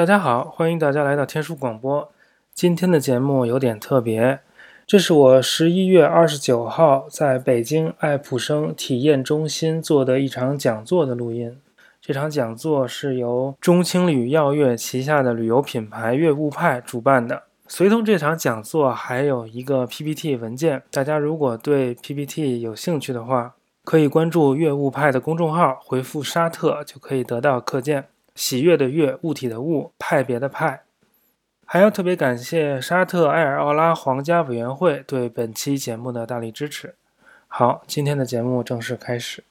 [0.00, 2.10] 大家好，欢迎大家来到天书广播。
[2.54, 4.40] 今天的节目有点特别，
[4.86, 11.54] 这是我十一月二十九号在北京爱普生体验中心做的一场讲座的录音。
[12.00, 17.42] 这场讲座是由中青旅耀月旗下的旅游品牌悦物派主办的。
[17.68, 23.54] 随同这场讲座还有一个 PPT 文件，大家如果对 PPT 有兴趣的话，
[23.84, 28.06] 可以关注悦物派的公众号，回复“沙特”就可以得到课件。
[28.34, 30.82] 喜悦的悦，物体的物，派别的派。
[31.64, 36.94] 还要特别感谢沙特埃尔奥拉皇家委员会对本期节目的大力支持。
[37.46, 39.44] 好，今天的节目正式开始。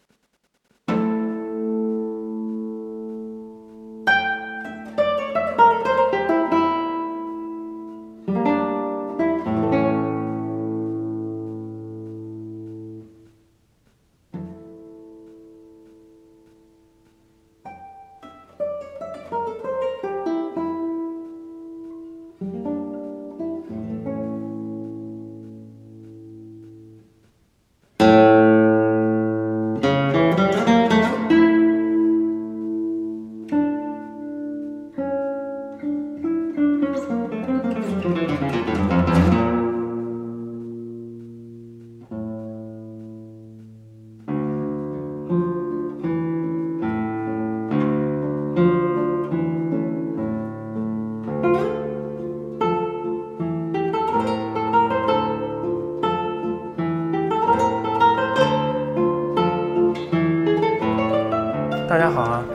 [61.90, 62.46] 大家好啊，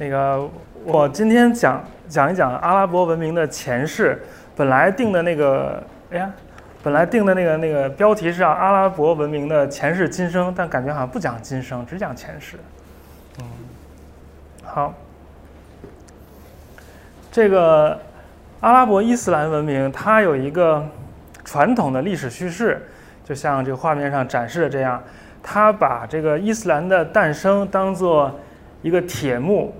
[0.00, 0.50] 那个
[0.84, 4.20] 我今天讲讲一讲阿拉伯文明的前世。
[4.56, 6.28] 本来定的那个，哎呀，
[6.82, 12.58] 本来定的那个那个标题是阿拉伯文明的前世今生，但感觉好像不讲今生，只讲前世。
[13.38, 13.44] 嗯，
[14.64, 14.92] 好，
[17.30, 17.96] 这个
[18.58, 20.84] 阿拉伯伊斯兰文明它有一个
[21.44, 22.88] 传统的历史叙事，
[23.24, 25.00] 就像这个画面上展示的这样，
[25.44, 28.40] 它把这个伊斯兰的诞生当做
[28.82, 29.74] 一个铁幕，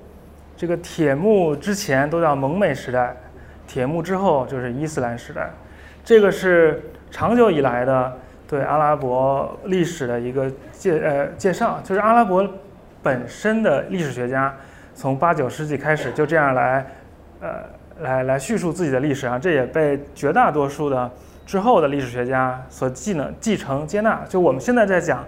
[0.56, 3.16] 这个铁幕之前都叫蒙昧时代。
[3.66, 5.48] 铁幕之后就是伊斯兰时代，
[6.04, 8.16] 这个是长久以来的
[8.48, 12.44] 对阿拉伯历史的一个介呃介绍，就是阿拉伯
[13.00, 14.52] 本身的历史学家
[14.92, 16.84] 从八九世纪开始就这样来
[17.40, 17.48] 呃
[18.00, 21.08] 来来叙述自己的历史啊，这也被绝大多数的
[21.46, 24.20] 之后的历史学家所继能继承接纳。
[24.28, 25.24] 就我们现在在讲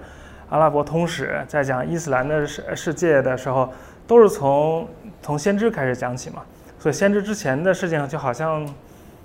[0.53, 3.73] 阿拉伯通史，在讲伊斯兰的世世界的时候，
[4.07, 4.87] 都是从
[5.23, 6.43] 从先知开始讲起嘛。
[6.79, 8.69] 所以先知之前的事情就好像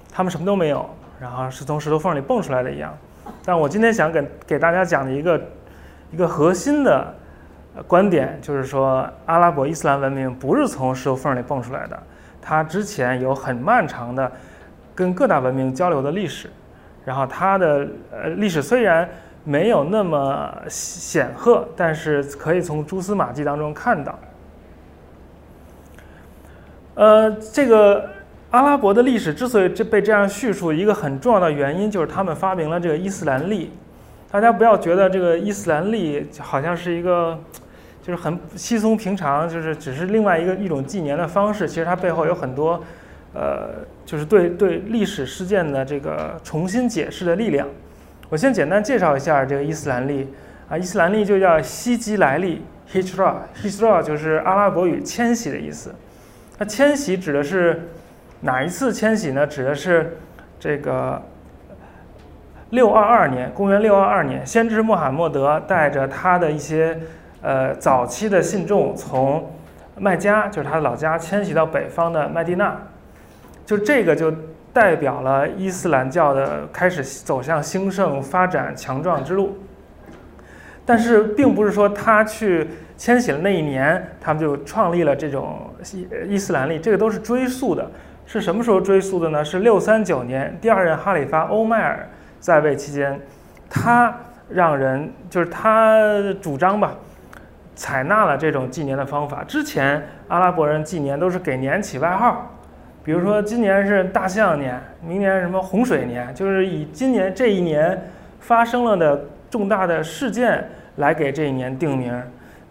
[0.09, 0.89] 他们什么都没有，
[1.19, 2.97] 然后是从石头缝里蹦出来的一样。
[3.43, 5.41] 但我今天想给给大家讲的一个
[6.11, 7.13] 一个核心的
[7.87, 12.01] 观点，就是说阿拉伯伊斯兰文明不是从石头缝里蹦出来的，
[12.41, 14.31] 它之前有很漫长的
[14.95, 16.49] 跟各大文明交流的历史。
[17.03, 19.09] 然后它的呃历史虽然
[19.47, 24.19] 没有那么显赫，但是可以从蛛丝马迹当中看到。
[26.95, 28.09] 呃，这个
[28.49, 33.71] 阿拉伯的历史之所以这被这样叙述，一个很重要的原因就是他们发明了这个伊斯兰历。
[34.29, 37.39] 大家不要觉得这个伊斯兰历好像是一个，
[38.03, 41.65] 就是很稀松平常，就是只是另外一个一种纪年的方式。
[41.65, 42.83] 其实它背后有很多，
[43.33, 43.69] 呃，
[44.05, 47.65] 就是对对历史事件的这个重新解释的力量。
[48.29, 50.33] 我先简单介绍一下这个伊斯兰历
[50.69, 55.95] 啊，伊斯兰历就叫西吉来历 （Hijra），Hijra 就是阿拉伯语迁徙的意思。
[56.57, 57.89] 那迁徙指的是
[58.41, 59.47] 哪一次迁徙呢？
[59.47, 60.17] 指的是
[60.59, 61.21] 这个
[62.71, 66.99] 六二二年，公元六二二年，先知穆罕默德带着他的一些
[67.41, 69.53] 呃早期的信众从
[69.97, 72.77] 麦加，就是他的老家，迁徙到北方的麦地那，
[73.65, 74.33] 就这个就
[74.77, 79.57] 代表了伊斯兰教的开始走向兴盛、发展、强壮之路。
[80.85, 82.67] 但是，并不是说他去。
[82.97, 85.69] 迁徙的那一年，他们就创立了这种
[86.25, 87.87] 伊斯兰历，这个都是追溯的。
[88.25, 89.45] 是什么时候追溯的呢？
[89.45, 92.09] 是六三九年，第二任哈里发欧迈尔
[92.39, 93.21] 在位期间，
[93.69, 94.11] 他
[94.49, 95.95] 让人就是他
[96.41, 96.95] 主张吧，
[97.75, 99.43] 采纳了这种纪年的方法。
[99.43, 102.51] 之前阿拉伯人纪年都是给年起外号，
[103.07, 107.97] 比如说今年是大象年，明年什么洪水年，就是以今年这一年
[108.41, 110.67] 发生了的重大的事件
[110.97, 112.21] 来给这一年定名。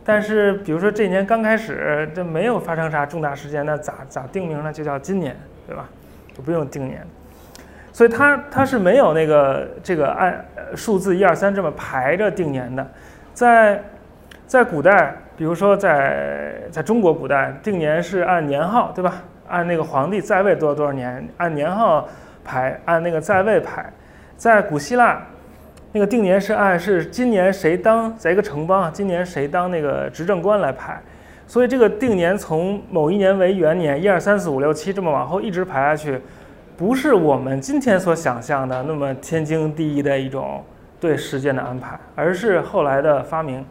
[0.05, 4.71] 但是，比如说这一年刚开始，这没有发生啥重大事件，那咋咋定名呢？
[4.71, 5.35] 就叫今年，
[5.67, 5.89] 对吧？
[6.35, 7.01] 就不用定年。
[7.91, 10.45] 所以它它是没有那个这个按
[10.75, 12.87] 数字一二三这么排着定年的。
[13.33, 13.83] 在
[14.47, 19.23] 在古代，比如说在在中国古代，定年是按年号，对吧？
[19.49, 22.09] 按那个皇帝在位多少多少年，按年号
[22.45, 23.93] 排，按那个在位排。
[24.37, 25.21] 在古希腊，
[25.93, 31.01] 那个定年是按是今年谁当在一个城邦，今年谁当那个执政官来排。
[31.47, 36.21] 所以这个定年从某一年为元年，一二三四五六七这么往后一直排下去，
[36.77, 40.63] 不是我们今天所想象的那么天经地义的一种
[41.01, 43.65] 对时间的安排，而是后来的发明。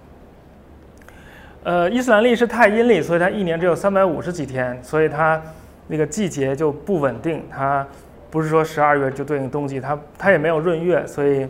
[1.64, 5.42] 呃，伊斯兰历是太阴历，所以它一年只有三百五十几天，所以它
[5.88, 7.44] 那个季节就不稳定。
[7.50, 7.86] 它
[8.30, 11.48] 不是说十二月就对应冬季，它它也没有闰月，所以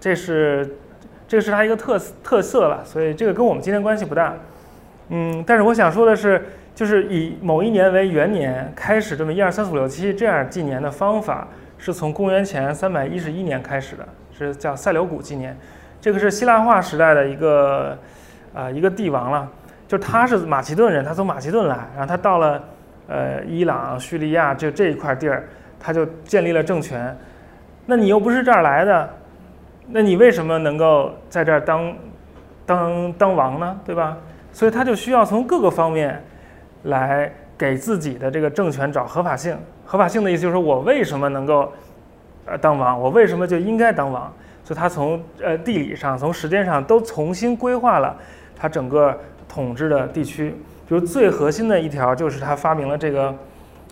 [0.00, 0.76] 这是
[1.26, 2.84] 这个是它一个特特色了。
[2.84, 4.34] 所以这个跟我们今天关系不大。
[5.08, 6.44] 嗯，但是我想说的是，
[6.74, 11.48] 就是以某一年为元年开始这么一二三四五六七这样纪年的方法，
[11.78, 15.56] 是从公元前三百一十一年开始的，是叫塞琉古纪年。
[16.00, 17.98] 这个是希腊化时代的一个。
[18.54, 19.48] 啊，一个帝王了，
[19.88, 22.62] 就他是马其顿人，他从马其顿来，然后他到了，
[23.08, 27.16] 呃，伊朗、叙利亚就这一块地儿，他就建立了政权。
[27.86, 29.10] 那你又不是这儿来的，
[29.88, 31.94] 那你为什么能够在这儿当，
[32.64, 33.80] 当当王呢？
[33.84, 34.16] 对吧？
[34.52, 36.22] 所以他就需要从各个方面，
[36.84, 39.56] 来给自己的这个政权找合法性。
[39.84, 41.72] 合法性的意思就是我为什么能够，
[42.46, 42.98] 呃，当王？
[43.00, 44.32] 我为什么就应该当王？
[44.64, 48.16] 所以他从呃地理上、从时间上都重新规划了。
[48.56, 49.18] 他整个
[49.48, 50.54] 统治的地区，
[50.88, 53.34] 比如最核心的一条就是他发明了这个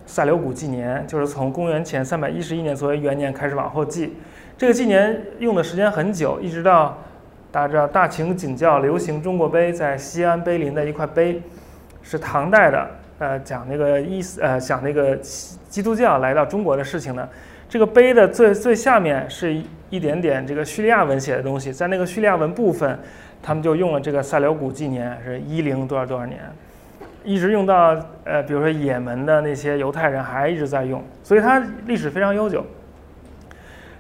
[0.05, 4.17] 塞琉古纪年，就是从公元前三百一十一年作为元年开始往后记。
[4.59, 6.99] 这个纪年用的时间很久，一直到
[7.51, 11.41] 大家知道大秦景教流行中国碑，在西安碑林的一块碑，
[12.03, 15.17] 是唐代的，呃，讲那个伊斯呃讲那个
[15.69, 17.27] 基督教来到中国的事情呢。
[17.69, 19.57] 这个碑的最最下面是
[19.89, 22.99] 一点点这个叙利亚文写的东西，在那个叙利亚文部分。
[23.43, 26.39] 他们就用了这个塞琉古纪年，是一零多少多少年，
[27.25, 32.65] 一直用到呃，比如说也门的那些犹太人还一直在用，所以它历史非常悠久。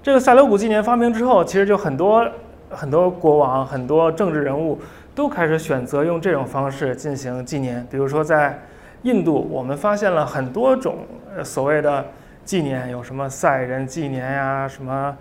[0.02, 2.26] 这个塞琉古纪年发明之后，其实就很多
[2.70, 4.78] 很多国王、很多政治人物
[5.14, 7.86] 都开始选择用这种方式进行纪年。
[7.90, 8.58] 比如说在
[9.02, 10.98] 印度，我们发现了很多种
[11.44, 12.04] 所谓的
[12.44, 15.16] 纪年，有什么赛人纪年呀，什么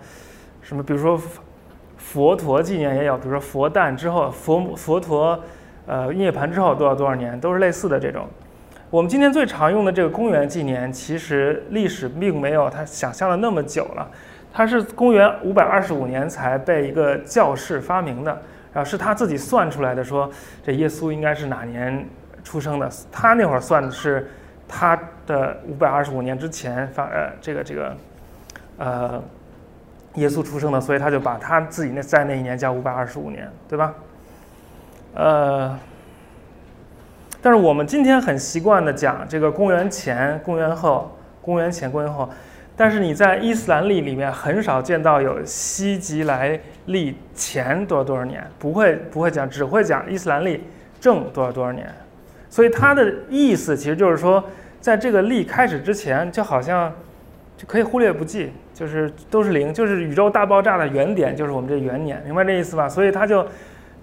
[0.62, 1.20] 什么，比如说。
[2.02, 5.38] 佛陀纪念也有，比如说佛诞之后，佛佛陀，
[5.90, 8.24] 呃，涅槃之后多少多少年，都是类似的这种。
[8.90, 14.08] 我们今天最常用的这个公元纪年，其实历史并没有他想象的那么久了，
[14.52, 18.30] 它是公元五百二十五年才被一个教士发明的，
[18.72, 20.30] 然后是他自己算出来的，说
[20.62, 22.06] 这耶稣应该是哪年
[22.44, 24.30] 出生的，他那会儿算的是
[24.68, 24.96] 他
[25.26, 27.96] 的五百二十五年之前发，呃，这个这个，
[28.78, 29.20] 呃。
[30.14, 33.94] 耶稣出生的，所以他就把他自己那在那一年叫五百二十五年，对吧？
[35.14, 35.78] 呃，
[37.42, 42.28] 但是我们今天很习惯的讲这个公元前、公元后、公元前、公元后，
[42.76, 50.62] 但是你在伊斯兰历里面很少见到有西吉来历前多少多少年，不会不会讲，只会讲伊斯兰历
[51.00, 51.92] 正多少多少年，
[52.48, 54.42] 所以它的意思其实就是说，
[54.80, 56.92] 在这个历开始之前，就好像
[57.56, 58.52] 就可以忽略不计。
[58.72, 62.88] 就是都是零，就是宇宙大爆炸的原点，就是我们这元年，明白这意思吧？
[62.88, 63.46] 所以他就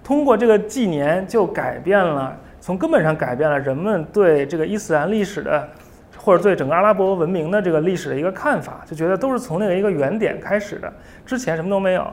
[0.08, 5.68] 通过这个纪年，就改变了，从根本上改变了人们对这个伊斯兰历史的，
[6.16, 10.90] 或者对整个阿拉伯文明的这个历史的一个看法，就觉得都是从那个一个原点开始的，
[11.26, 12.10] 之前什么都没有，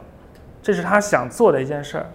[0.61, 2.05] 这是他想做的一件事儿。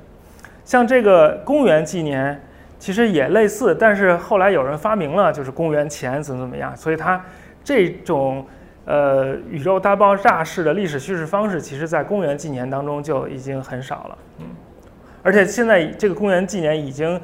[0.67, 2.39] 像这个公元纪年，
[2.79, 7.25] 其实也类似，但是后来有人发明了，就是公元前怎么怎么样，所以他
[7.65, 8.45] 这种。
[8.87, 14.19] 呃，宇宙大爆炸式的历史叙事方式，其实在公元纪年当中就已经很少了。
[14.39, 14.47] 嗯，
[15.23, 17.21] 而且现在这个公元纪年已经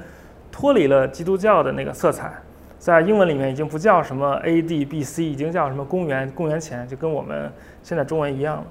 [0.51, 2.33] 脱离了基督教的那个色彩，
[2.79, 4.85] 在英文里面已经不叫什么 A.D.
[4.85, 7.51] B.C.，已经叫什么公元公元前，就跟我们
[7.83, 8.65] 现在中文一样，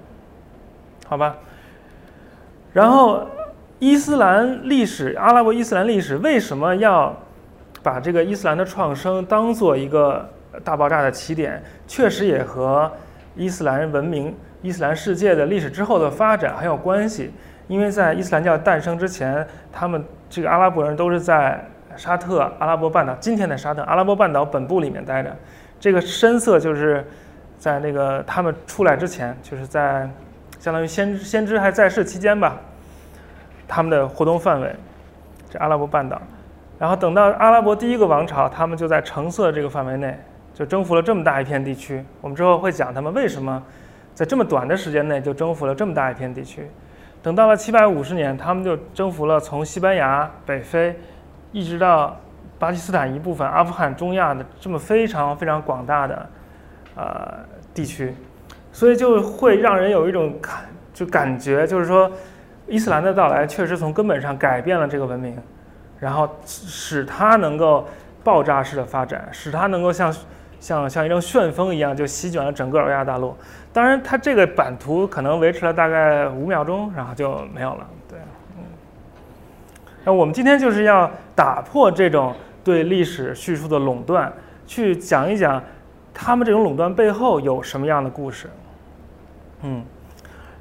[1.07, 1.35] 好吧？
[2.73, 3.27] 然后
[3.79, 7.15] 伊斯兰历史，阿拉伯伊斯兰历史为什么要
[7.81, 10.29] 把这个伊斯兰的创生当做一个？
[10.63, 12.89] 大爆炸的起点确实也和
[13.35, 17.29] 伊斯兰文明、伊斯兰世界的历史之后的发展很有关系。
[17.67, 21.63] 因为在伊斯兰教诞生之前，他们这个阿拉伯人都是在
[21.95, 25.35] 沙特阿拉伯半岛（今天的沙特阿拉伯半岛本部）里面待着。
[25.79, 27.05] 这个深色就是
[27.57, 30.09] 在那个他们出来之前，就是在
[30.59, 32.57] 相当于先先知还在世期间吧，
[33.67, 34.75] 他们的活动范围，
[35.49, 36.21] 这阿拉伯半岛。
[36.77, 40.17] 然后等到阿拉伯第一个王朝，他们就在橙色这个范围内。
[40.55, 42.01] 就征服了这么大一片地区。
[42.21, 43.61] 我们之后会讲他们为什么
[44.13, 46.65] 在这么短的时间内就征服了这么大一片地区。
[47.25, 50.95] 等到了七百五十年，他们就征服了从西班牙北非
[51.51, 52.15] 一直到
[52.59, 56.29] 巴基斯坦一部分、阿富汗、中亚的这么非常非常广大的
[56.95, 57.39] 呃
[57.73, 58.13] 地区，
[58.71, 60.53] 所以就会让人有一种感
[60.93, 62.11] 就感觉，就是说
[62.67, 65.35] 伊斯兰的到来确实从根本上改变了这个文明，
[65.99, 67.87] 然后使它能够
[68.23, 70.15] 爆炸式的发展，使它能够像
[70.59, 73.35] 像像一阵旋风一样就席卷了整个欧亚大陆。
[73.75, 77.85] 当然，它这个版图可能维持了大概五秒钟，然后就没有了。
[78.09, 78.17] 对，
[78.57, 78.63] 嗯。
[80.05, 84.31] 那我们今天就是要打破这种对历史叙述的垄断，
[84.65, 85.61] 去讲一讲
[86.13, 88.49] 他们这种垄断背后有什么样的故事。
[89.63, 89.83] 嗯，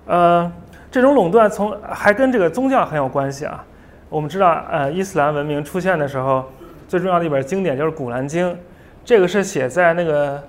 [0.07, 0.53] 呃，
[0.91, 3.65] 这种垄断从还跟这个宗教很有关系啊。
[4.09, 6.51] 我们知道，呃，伊斯兰文明出现的时候，
[6.89, 8.53] 最重要的一本经典就是《古兰经》，
[9.05, 10.43] 这个是写在那个。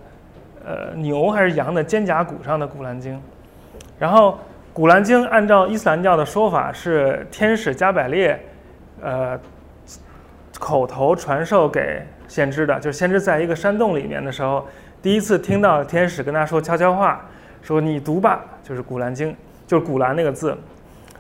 [0.66, 3.16] 呃，牛还是羊的肩胛骨上的《古兰经》，
[4.00, 4.32] 然后
[4.74, 8.44] 《古兰经》按照伊斯兰教的说法是天使加百列，
[9.00, 9.40] 呃，
[10.58, 12.80] 口头传授给先知的。
[12.80, 14.66] 就是先知在一个山洞里面的时候，
[15.04, 17.24] 第一次听到天使跟他说悄悄话，
[17.62, 19.32] 说你读吧，就是《古兰经》，
[19.68, 20.58] 就是“古兰”那个字，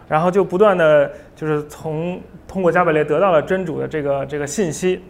[0.10, 5.04] 然后就不断的就是从通过加百列得到了真主的这个这个信息。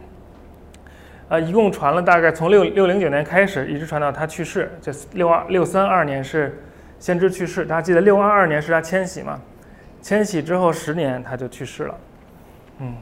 [1.28, 4.72] 呃，一共传了大概从六六零九年开始，一直传到他去世。
[4.80, 6.62] 这六二六三二年是
[7.00, 9.40] 先知去世，大家记得六二二年是他迁徙嘛？
[10.02, 11.96] 迁徙之后十年他就去世了。
[12.80, 12.94] 嗯，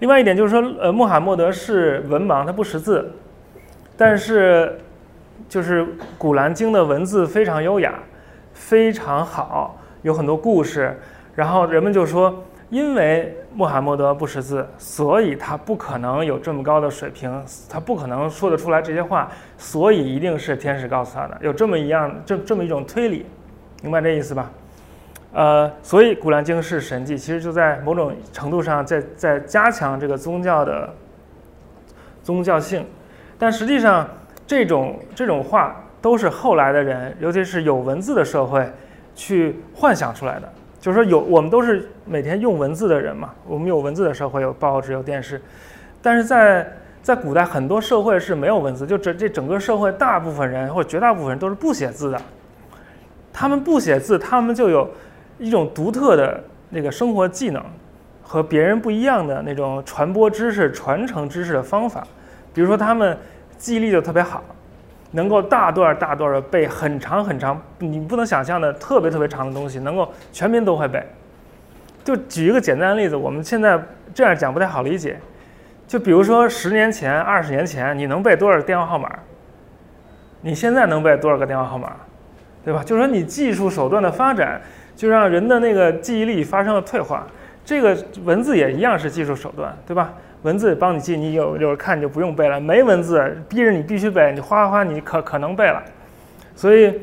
[0.00, 3.12] 另外一点就是说，呃，穆罕默德是文盲，他不识字，
[3.96, 4.76] 但是
[5.48, 5.82] 就是
[6.18, 7.94] 《古兰经》的文字非常优雅，
[8.54, 10.98] 非常好，有很多故事。
[11.36, 12.42] 然后人们就说。
[12.68, 23.24] 因为穆罕默德不识字，所以他不可能有这么高的水平，他不可能说得出来这些话，所以一定是天使告诉他的，有这么一样这这么一种推理，
[23.82, 24.50] 明白这意思吧？
[25.32, 30.92] 呃，所以《古兰经》是神迹，其实就在某种程度上在在加强这个宗教的
[32.24, 32.84] 宗教性，
[33.38, 34.08] 但实际上
[34.46, 38.68] 这种这种话都是后来的人，尤其是有文字的社会
[39.14, 40.52] 去幻想出来的。
[40.86, 45.42] 就是说，有我们都是每天用文字的人嘛，我们有文字的社会，有报纸，有电视，
[46.00, 52.22] 但是在在古代很多社会是没有文字，就这这整个社会大部分人或绝大部分人都是不写字的，
[53.32, 54.88] 他们不写字，他们就有
[55.40, 56.40] 一种独特的
[56.70, 57.60] 那个生活技能
[58.22, 62.06] 和别人不一样的那种传播知识、传承知识的方法，
[62.54, 63.18] 比如说他们
[63.58, 64.40] 记忆力就特别好。
[65.16, 71.02] 能够大段大段的背很长很长，你不能想象的特别特别长的东西，能够全民都会背。
[72.04, 73.80] 就举一个简单的例子，我们现在
[74.14, 75.18] 这样讲不太好理解。
[75.88, 79.10] 就比如说十年前、二十年前，你能背多少电话号码？
[80.42, 81.92] 你现在能背多少个电话号码？
[82.62, 82.82] 对吧？
[82.84, 84.60] 就是说你技术手段的发展，
[84.94, 87.26] 就让人的那个记忆力发生了退化。
[87.64, 90.12] 这个文字也一样是技术手段，对吧？
[90.42, 92.60] 文字帮你记，你有有看你就不用背了。
[92.60, 95.82] 没文字逼着你必须背，你哗哗哗，你可可能背了。
[96.54, 97.00] 所以，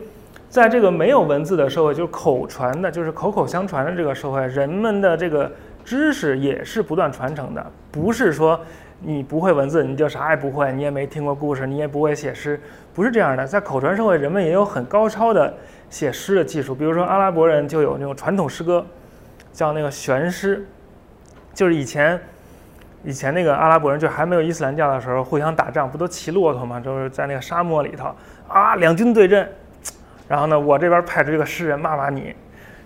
[0.50, 5.52] 在这个没有文字的社会，就是口传的，就是口口相传的这个社会，人们的这个
[5.84, 7.66] 知识也是不断传承的。
[7.92, 8.58] 不是说
[9.02, 12.58] 你不会文字，你就啥也不会，你也没听过故事，你也不会写诗，
[12.94, 13.46] 不是这样的。
[13.46, 15.54] 在口传社会，人们也有很高超的
[15.90, 16.74] 写诗的技术。
[16.74, 18.86] 比如说阿拉伯人就有那种传统诗歌，
[19.52, 20.66] 叫那个玄诗，
[21.54, 22.18] 就是以前。
[23.04, 26.80] 以前那个阿拉伯人就还没有伊斯兰教的时候，互相打仗不都骑骆驼吗？
[26.80, 28.16] 就是在那个沙漠里头
[28.48, 29.46] 啊，两军对阵，
[30.28, 32.34] 然后呢，我这边派出一个诗人骂骂你，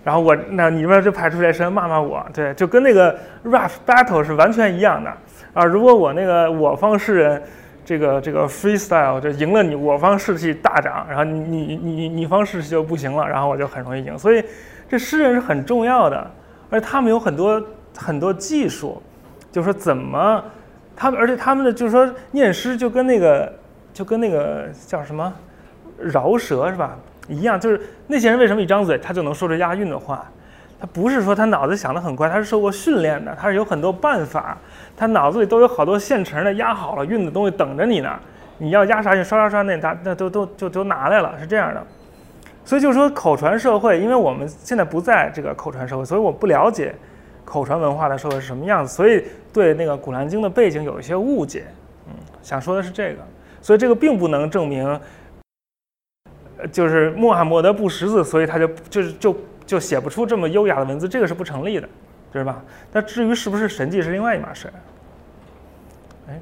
[0.02, 5.12] 然后我那你这边就派出来诗人骂骂我，对，就跟那个 rap battle 是完全一样的
[5.54, 5.64] 啊。
[5.64, 7.40] 如果我那个我方诗人
[7.84, 14.18] 这个这个 freestyle 就赢了你，我方士气大涨，然后你你你你你方士气就不行了，然后我就很容易赢。
[14.18, 14.44] 所以
[14.88, 16.28] 这诗人是很重要的，
[16.70, 17.62] 而且他们有很多
[17.96, 19.00] 很多技术。
[19.58, 20.40] 就是说怎么，
[20.94, 23.52] 他们而且他们的就是说念诗就跟那个
[23.92, 25.32] 就跟那个叫什么
[25.98, 26.96] 饶舌是吧
[27.26, 30.24] 一样，就是那些人为什么一张嘴他就能说出押韵的话？
[30.78, 34.56] 他不是说他脑子想得很快，他是受过训练的，他是有很多办法，
[34.96, 38.16] 他脑子里都有好多现成的压好了韵的东西等着你呢。
[38.58, 41.82] 你要压啥就刷刷刷那那那都都就都拿来了，是这样的。
[42.64, 46.94] 所以就是说口传社会，因为我们现在不在这个口传社会，所以我不了解。
[47.48, 48.94] 口传文化的社会是什么样子？
[48.94, 51.64] 所以对那个《古兰经》的背景有一些误解。
[52.06, 52.12] 嗯，
[52.42, 53.20] 想说的是这个，
[53.62, 55.00] 所以这个并不能证明，
[56.70, 61.88] 就是穆罕默德不识字，所以他就就是就就写不出这么优雅的文字，这个是不成立的，
[62.30, 62.62] 对吧？
[62.92, 64.70] 那至于是不是神迹，是另外一码事。
[66.28, 66.38] 哎，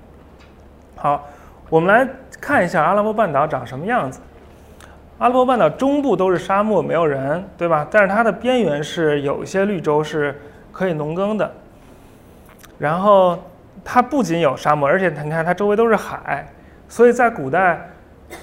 [0.96, 1.28] 好，
[1.70, 2.08] 我们来
[2.40, 4.20] 看一下阿拉伯半岛长什么样子。
[5.18, 7.86] 阿拉伯半岛中部都是沙漠，没有人，对吧？
[7.90, 10.34] 但是它的边缘是有一些绿洲是。
[10.76, 11.50] 可以农耕的，
[12.78, 13.42] 然后
[13.83, 16.47] 它不仅有沙漠，而且你看它周围都是海，
[16.87, 17.80] 所以在古代，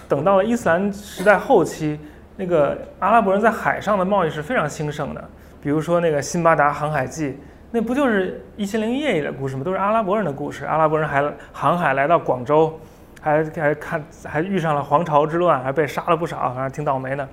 [0.09, 1.99] 等到了伊斯兰时代后期，
[2.35, 5.23] 那个阿拉伯人在海上的贸易是非常兴盛的。
[5.61, 7.29] 比如说那个《辛巴达航海记》，
[7.69, 9.63] 那不就是《一千零一夜》里的故事吗？
[9.63, 10.65] 都是阿拉伯人的故事。
[10.65, 12.79] 阿拉伯人还航海来到广州，
[13.21, 17.29] 还还看还遇上了黄巢之乱，还被杀了不少，反正挺倒霉的。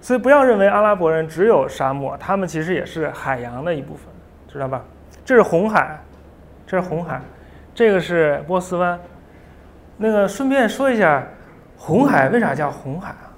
[0.00, 4.04] 所以不要认为阿拉伯人只有沙漠，他们其实也是海洋的一部分，
[4.52, 4.82] 知道吧？
[5.24, 5.98] 这是红海，
[6.66, 7.20] 这是红海，
[7.74, 8.98] 这个是波斯湾。
[9.96, 11.24] 那个顺便说一下，
[11.76, 13.30] 红海为啥叫红海啊？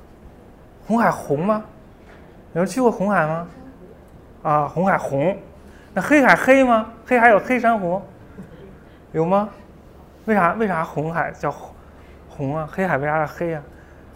[0.86, 1.62] 红海红吗？
[2.54, 3.46] 有人去过红海吗？
[4.42, 5.36] 啊，红海红，
[5.92, 6.86] 那黑海黑吗？
[7.06, 8.00] 黑海有黑珊瑚，
[9.12, 9.48] 有吗？
[10.24, 11.52] 为啥为啥红海叫
[12.28, 12.68] 红啊？
[12.72, 13.62] 黑海为啥叫黑啊？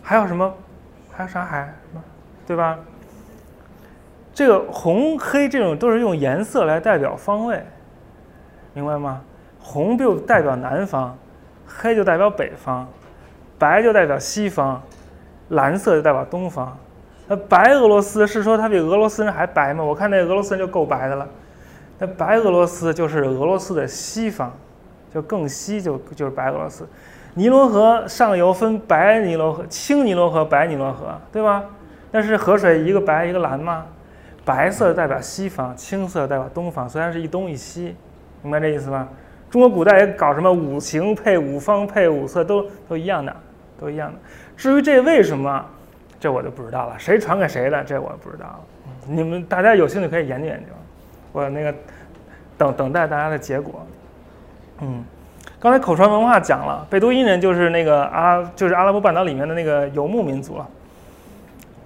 [0.03, 0.55] 还有什么？
[1.13, 1.75] 还有啥海？
[2.47, 2.79] 对吧？
[4.37, 7.65] 这个红黑这种都是用颜色来代表方位，
[8.75, 9.23] 明白吗？
[9.59, 11.17] 红就代表南方，
[11.67, 12.87] 黑就代表北方，
[13.59, 14.83] 白就代表西方，
[15.49, 16.77] 蓝色就代表东方。
[17.27, 19.83] 那白俄罗斯是说它比俄罗斯人还白吗？
[19.83, 21.27] 我看那俄罗斯人就够白的了。
[21.99, 24.53] 那白俄罗斯就是俄罗斯的西方，
[25.15, 26.87] 就更西就就是白俄罗斯。
[27.33, 31.65] 尼罗河上游分白尼罗河、青尼罗河、白尼罗河，对吧？
[32.13, 33.87] 但是河水一个白一个蓝吗？
[34.47, 37.97] 白色代表西方，青色代表东方，虽然是一东一西，
[38.43, 39.09] 明白这意思吧？
[39.51, 43.35] 中国古代也搞什么五行配五方配五色，都都一样的，
[43.81, 44.19] 都一样的。
[44.57, 45.67] 至于这为什么？
[46.21, 48.61] 这我就不知道了，谁传给谁的，这我不知道了。
[49.09, 50.73] 你们大家有兴趣可以研究研究，
[51.33, 51.75] 我那个
[52.57, 53.85] 等等待大家的结果。
[54.81, 55.05] 嗯，
[55.59, 60.69] 刚才口传文化讲了，贝都因人就是那个阿，就是阿拉伯半岛里面的那个游牧民族了。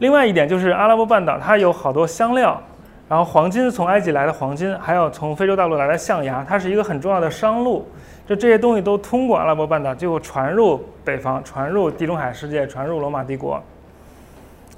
[0.00, 2.61] 另外一点就是阿拉伯半岛它有好多香料，
[3.09, 7.87] 然后黄金从埃及来的黄金，还有从非洲大陆来的象牙，它是一个很重要的商路。
[8.26, 13.62] 就这些东西都通过阿拉伯半岛，最后传入北方，传入地中海世界，传入罗马帝国。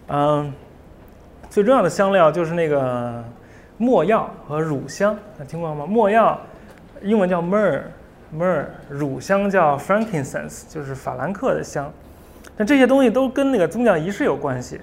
[0.09, 0.53] 嗯，
[1.51, 3.23] 最重要的香料就是那个
[3.77, 5.87] 没药和乳香，听过吗？
[5.87, 6.41] 没药
[7.03, 11.93] 英文叫 myr，myr，乳香叫 frankincense，就是法兰克的香。
[12.57, 14.81] 但这些东西都跟那个宗教仪式有关系，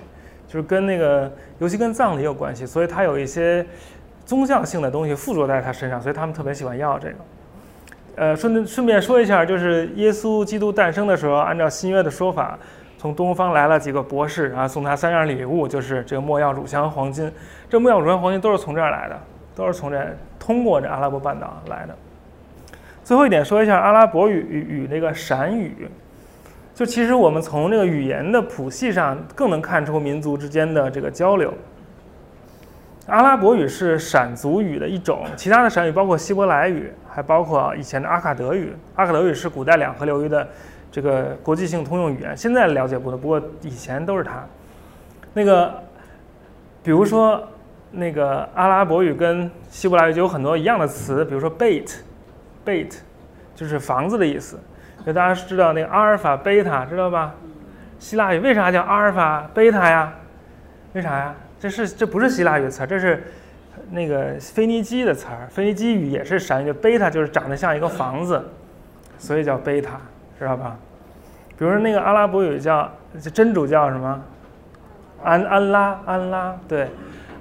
[0.49, 3.65] 就是跟那个，尤其跟葬礼有关系，所以它有一些
[4.25, 7.15] 宗教性的东西附着在他身上，所以他们特别喜欢要这个。
[8.15, 12.59] 呃，顺顺便说一下，就是耶稣基督诞生的时候，按照新约的说法。
[12.97, 17.31] 从东方来了几个博士，然后送他三样礼物，就是这个没药、乳香、黄金。
[17.69, 19.17] 这没药、乳香、黄金都是从这儿来的，
[19.55, 20.05] 都是从这
[20.37, 21.95] 通过这阿拉伯半岛来的。
[23.01, 25.87] 最后一点说一下阿拉伯语与那个闪语，
[26.79, 31.53] 就其实我们从这个语言的谱系上更能看出民族之间的这个交流。
[33.07, 38.71] 阿拉伯语是闪族语的一种，其他的闪语包括希伯来语，还包括以前的阿卡德语。
[38.95, 40.47] 阿卡德语是古代两河流域的。
[40.89, 44.41] 这个国际性通用语言现在了解不多，不过以前都是它。
[45.33, 45.83] 那个，
[46.81, 47.45] 比如说
[47.91, 52.93] 那个阿拉伯语跟希伯来语就有很多一样的词，比如说 bait，bait
[53.53, 54.57] 就是房子的意思。
[55.05, 57.33] 就大家知道那个阿尔法、贝塔，知道吧？
[57.99, 60.13] 希腊语为啥叫阿尔法、贝塔呀？
[60.93, 61.35] 为啥呀？
[61.59, 63.23] 这是这不是希腊语词，这是
[63.91, 65.47] 那个腓尼基的词儿。
[65.49, 68.43] 腓尼基语也是闪语，贝塔就是长得像一个房子，
[69.17, 69.99] 所以叫贝塔。
[70.39, 70.77] 知道吧？
[71.57, 72.89] 比如说那个阿拉伯语叫
[73.33, 74.23] 真主叫什么？
[75.21, 76.87] 安安拉安拉对，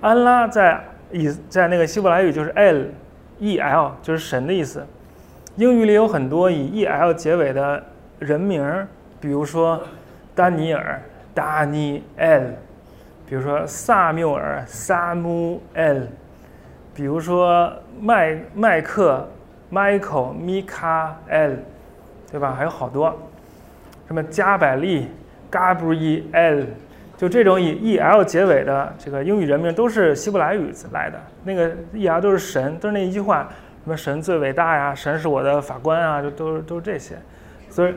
[0.01, 4.85] 安拉在以在那个希伯来语就是 l，e l 就是神的意思。
[5.59, 7.83] 英语里有很多以 e l 结尾的
[8.21, 8.63] 人名，
[9.21, 9.83] 比如说
[10.33, 11.03] 丹尼尔
[11.35, 12.43] Daniel，
[13.29, 16.03] 比如说萨缪尔 Samuel，
[16.95, 19.29] 比如说麦麦克
[19.73, 21.57] Michael 米卡 （L），。
[22.31, 22.55] 对吧？
[22.57, 23.19] 还有好多，
[24.07, 25.09] 什么加百利、
[25.51, 26.67] Gabriel，
[27.17, 31.19] 就这种以 e l 结尾的这个英语人名都是希伯来语来的。
[31.43, 33.49] 那个 e l 都是神，都是那一句话，
[33.89, 37.17] 什么神最伟大呀，神是我的法官啊，就都都是这些。
[37.71, 37.95] 所以，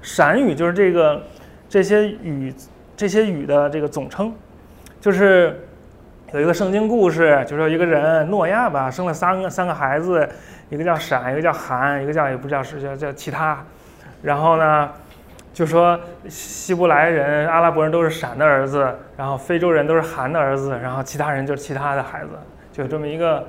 [0.00, 1.22] 闪语就是这个
[1.68, 2.54] 这些语
[2.96, 4.34] 这些语的这个总称。
[4.98, 5.68] 就是
[6.32, 10.26] 有一个圣经故事，就说一个人诺亚吧，生了三个三个孩子。
[10.70, 13.62] 一个叫闪，一个叫韩，一个叫也不叫是叫叫其他，
[14.22, 14.90] 然后呢，
[15.52, 22.30] 就说希伯来人、阿拉伯人都是闪的儿子，然后非洲人都是韩的儿子，然后其他人就是其他的孩子，
[22.72, 23.44] 就这么一个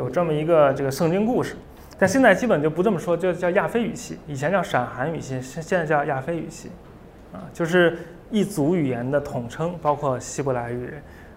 [0.00, 1.54] 有这么一个这个圣经故事。
[1.98, 6.70] 但现在基本就不这么说，就叫亚非语系，以前叫闪韩语系，现现在叫亚非语系，
[7.30, 7.98] 啊，就是
[8.30, 10.94] 一组语言的统称，包括希伯来语、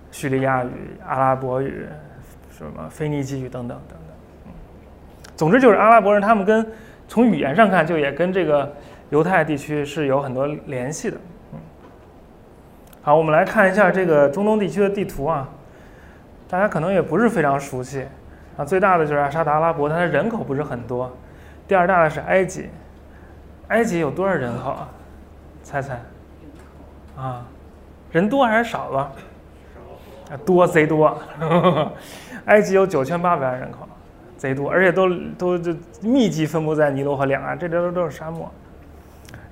[0.09, 0.69] 叙利亚语、
[1.05, 1.85] 阿拉伯语、
[2.57, 4.53] 什么腓尼基语等等等等。
[5.35, 6.65] 总之就是阿拉伯人他们跟
[7.09, 8.73] 从语言上看就也跟这个
[9.09, 11.17] 犹太地区是有很多联系的。
[11.51, 11.59] 嗯，
[13.01, 15.49] 好，我们来看一下这个中东地区的地图啊，
[16.47, 18.05] 大家可能也不是非常熟悉
[18.57, 18.65] 啊。
[18.65, 21.11] 最大的就是沙特阿拉伯，它的人口不是很多。
[21.67, 22.69] 第二大的是埃及，
[23.69, 24.89] 埃及有多少人口啊？
[25.63, 25.99] 猜猜？
[27.15, 27.45] 啊，
[28.11, 29.11] 人多还是少吧？
[30.29, 30.37] 少。
[30.45, 31.17] 多贼多，
[32.45, 33.87] 埃及有九千八百万人口，
[34.35, 38.51] 贼多，而且都都就密集分布在尼罗河两岸，这边都都是沙漠。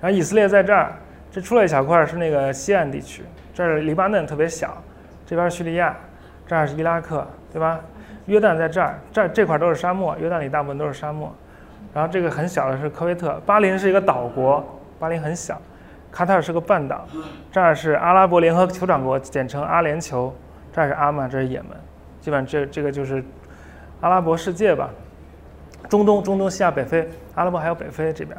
[0.01, 0.93] 然后以色列在这儿，
[1.31, 4.75] 这出来一小块是那个西岸地区，这儿黎巴嫩特别小，
[5.25, 5.95] 这边叙利亚，
[6.47, 7.79] 这儿是伊拉克，对吧？
[8.25, 11.33] 约旦在这儿，这这块都是沙漠，约旦里大部分都是沙漠。
[11.93, 14.63] 然后这个很小的是科威特，巴林是一个岛国，
[14.97, 15.59] 巴林很小，
[16.11, 17.05] 卡塔尔是个半岛，
[17.51, 20.31] 这儿是阿拉伯联合酋长国，简称阿联酋，
[20.71, 21.69] 这儿是阿曼，这是也门，
[22.21, 23.21] 基本上这这个就是
[23.99, 24.89] 阿拉伯世界吧，
[25.89, 28.37] 中东中东西亚北非，阿拉伯还有北非这边，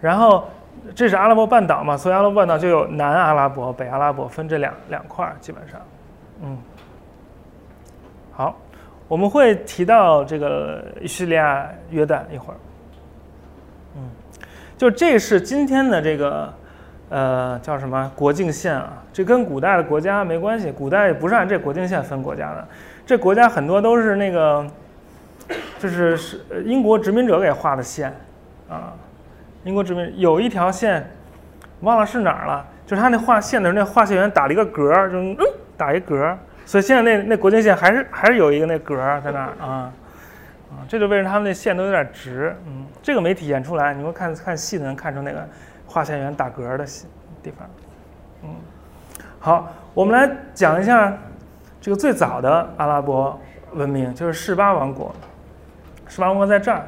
[0.00, 0.48] 然后
[0.94, 5.80] 这是阿拉伯半岛嘛，所以阿拉伯半岛就有南阿拉伯、北阿拉伯分这两两块儿，基本上，
[6.42, 6.56] 嗯，
[8.32, 8.56] 好，
[9.08, 12.56] 我们会提到这个叙利亚、约旦一会儿。
[13.96, 14.10] 嗯
[14.76, 16.52] 就这是今天的这个，
[17.08, 19.02] 呃，叫什么国境线啊？
[19.10, 22.68] 这跟古代的国家没关系，古代不是按这国境线分国家的。
[23.06, 24.66] 这国家很多都是那个，
[25.78, 28.12] 就是是英国殖民者给画的线，
[28.68, 28.92] 啊，
[29.64, 31.08] 英国殖民有一条线，
[31.80, 35.36] 忘了是哪儿了，就是他那画线的时候，那画线员打了一个格儿，就嗯
[35.74, 39.90] 打一格儿，所以现在那那国境线还是还是有一个那格在那儿啊。
[40.68, 45.48] 啊，这就为什么他们那线都有点直，嗯，这个没体现出来，你们看看细的能看出那个
[45.86, 46.84] 画线员打格的
[47.40, 47.70] 地方，
[48.42, 48.48] 嗯，
[49.38, 51.16] 好，我们来讲一下
[51.80, 53.40] 这个最早的阿拉伯
[53.74, 55.14] 文明，就是示巴王国。
[56.08, 56.82] 示巴王国在这儿，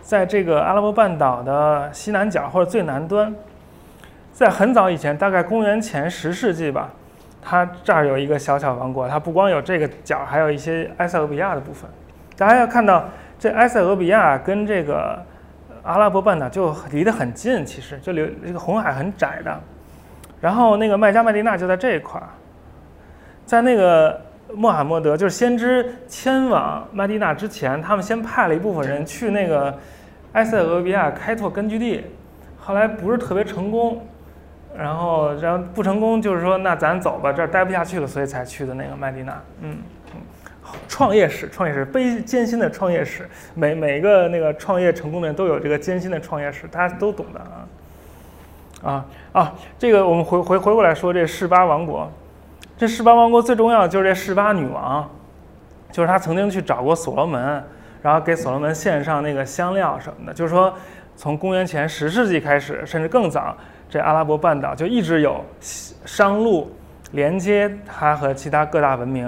[0.00, 3.32] 在这个阿拉伯半岛的西南角或者最南端，
[4.32, 6.90] 在很早以前，大概公元前十世纪吧，
[7.48, 11.88] 它这儿有一个小小王国，它不光有这个角，还有一些埃塞俄比亚的部分。
[12.36, 15.24] 大家要看到，这埃塞俄比亚跟这个
[15.84, 19.60] 阿拉伯半岛就离得很近，其实就离这个红海很窄的。
[20.40, 22.26] 然后那个麦加麦地那就在这一块儿，
[23.44, 24.20] 在那个
[24.52, 29.72] 穆罕默德就是先知迁往麦地那之前，他们先派了一部分人去那个
[30.32, 32.04] 埃塞俄比亚开拓根据地，
[32.58, 34.04] 后来不是特别成功，
[34.78, 39.76] 然后然后不成功，就是说那咱走吧，这儿待不下去了，所以才去的那个麦迪娜，嗯。
[40.88, 43.28] 创业史，创业史，悲艰辛的创业史。
[43.54, 47.68] 每每个那个创业成功的人都有这个艰辛的创业史，大家都懂的啊。
[48.82, 52.10] 啊啊，这个我们回回回过来说，这示巴王国，
[52.76, 55.08] 这示巴王国最重要的就是这示巴女王，
[55.92, 57.62] 就是她曾经去找过所罗门，
[58.06, 60.32] 然后给所罗门献上那个香料什么的。
[60.32, 60.72] 就是说，
[61.16, 63.52] 从公元前十世纪开始，甚至更早，
[63.90, 65.44] 这阿拉伯半岛就一直有
[66.04, 66.70] 商路
[67.10, 69.26] 连接它和其他各大文明。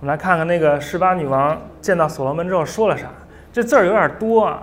[0.00, 3.06] 我们来看看那个十八女王见到所罗门之后说了啥。
[3.52, 4.62] 这字儿有点多啊。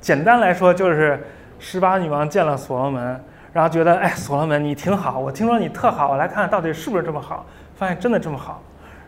[0.00, 1.24] 简单来说就是
[1.60, 7.46] 十八女王见了所罗门，然后觉得哎，所罗门你挺好，我听说你特好，我来看看到底是不是这么好。
[7.76, 8.60] 发现真的这么好。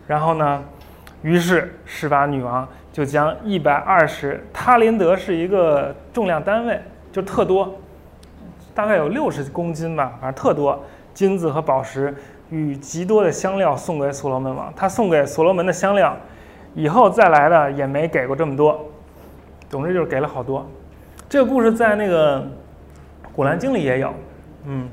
[0.06, 0.62] 然后呢，
[1.22, 6.80] 于是示巴女王就将一百二十他林德是一个重量单位，
[7.12, 7.76] 就特多，
[8.74, 12.14] 大概有六十公斤吧，反正特多金子和宝石。
[12.48, 16.16] 与极多的香料送给所罗门王，他送给所罗门的香料，
[16.76, 18.88] 以后再来的也没给过这么多。
[19.68, 20.64] 总之就是给了好多。
[21.28, 22.40] 这个故事在那个
[23.34, 24.14] 《古兰经》里也有，
[24.64, 24.88] 嗯，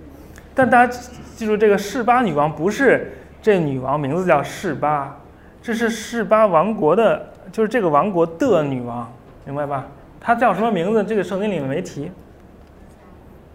[0.56, 1.00] 但大家
[1.36, 5.16] 记住，这个示巴女王不是这女王名字叫示巴，
[5.64, 9.10] 这是示巴王国的，就是这个王国的女王，
[9.46, 9.86] 明白吧？
[10.20, 11.02] 她叫什么名字？
[11.06, 12.12] 这个圣经里面没提。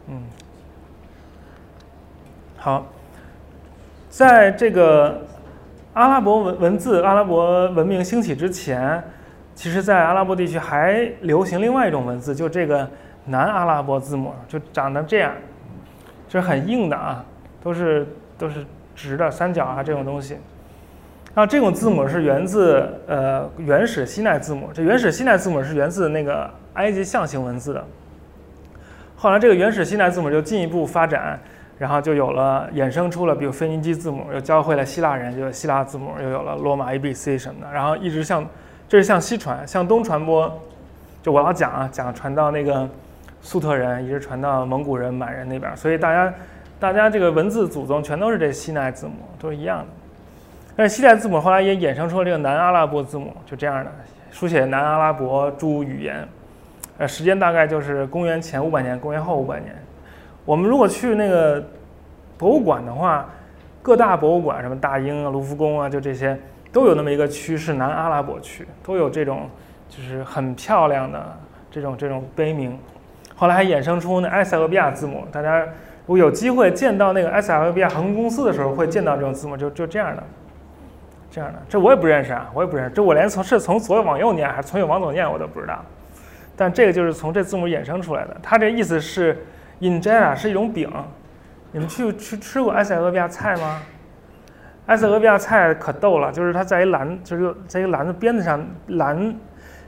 [0.09, 0.23] 嗯，
[2.57, 2.87] 好。
[4.09, 5.21] 在这个
[5.93, 9.05] 阿拉伯文文字、阿拉伯文明兴起之前，
[9.55, 12.89] 其实，在阿拉伯地区还流行另外一种文字，就这个
[13.27, 15.35] 南阿拉伯字母，就长得这样，
[16.27, 17.23] 就是很硬的啊，
[17.63, 18.07] 都是
[18.39, 18.65] 都是
[18.97, 20.39] 直的三角啊这种东西。
[21.39, 27.85] 然后这种字母是源自呃原始西奈字母，这原始西奈字母是源自那个埃及象形文字的。
[29.15, 31.39] 后来这个原始西奈字母就进一步发展。
[31.79, 37.73] 然后就有了，衍生出了，比如腓尼基字母，又教会了希腊人，就希腊字母，又有了罗马 A B C 什么的。
[37.73, 38.45] 然后一直向，
[38.89, 40.53] 这是向西传，向东传播。
[41.23, 42.89] 就我老讲啊，讲传到那个
[43.43, 45.71] 粟特人，一直传到蒙古人、满人那边。
[45.77, 46.35] 所以大家，
[46.81, 49.87] 大家这个文字祖宗全都是这西奈字母，都是一样的。
[50.79, 53.91] 但是西奈字母后来也衍生出了这个南阿拉伯字母，就这样的
[54.31, 56.25] 书写南阿拉伯诸语言，
[56.99, 59.75] 呃，时间大概就是公元前五百年，公元后五百年。
[60.45, 61.61] 我们如果去那个
[62.37, 63.29] 博物馆的话，
[63.83, 66.39] 各大博物馆，什么大英啊、卢浮宫啊，就这些，
[66.71, 69.51] 都有那么一个区是南阿拉伯区，都有这种
[69.89, 71.37] 就是很漂亮的
[71.73, 72.79] 这种这种碑铭。
[73.35, 80.23] 后来还衍生出那埃塞俄比亚字母，大家如果有机会见到那个埃塞俄比亚航空公司的时候，会见到这种字母，就就这样的，
[81.31, 81.59] 这样的。
[81.69, 82.95] 这我也不认识啊，我也不认识。
[82.95, 85.85] 这我连从是从左往右念还是从右往左念我都不知道。
[86.57, 88.37] 但这个就是从这字母衍生出来的。
[88.43, 89.37] 它这意思是
[89.81, 90.91] injera 是一种饼。
[91.73, 93.83] 你们去去吃过埃塞俄比亚菜吗？
[94.87, 99.35] 埃塞俄比亚菜可逗了，就是它在一篮，就是在一个篮子鞭子上篮。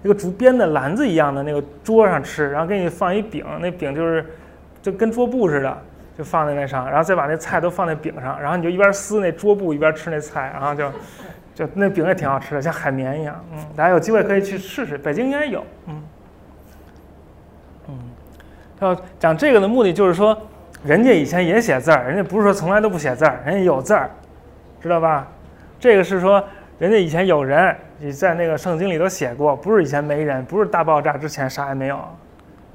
[0.03, 4.25] 一个竹编的篮子一样的那个桌上吃，然后给你放一饼，那饼就是
[4.81, 5.79] 就跟桌布似的，
[6.21, 10.93] 就放在那上，然后再把那菜都放在饼上，然后你就一边撕那桌布一边吃那菜，然后就
[11.55, 13.43] 就那饼也挺好吃的，像海绵一样。
[13.55, 15.65] 嗯，大家有机会可以去试试，北京应该有。
[15.87, 16.03] 嗯
[17.89, 17.99] 嗯，
[18.81, 20.39] 要讲这个的目的就是说，
[20.85, 24.11] 人家以前也写字儿，人家不是说从来都不写字儿，人家有字儿，
[24.79, 25.27] 知道吧？
[25.79, 26.45] 这个是说。
[26.79, 31.99] 人家以前有人，你在那个圣经里都写过，不是以前没人，不是大爆炸之前啥也没有，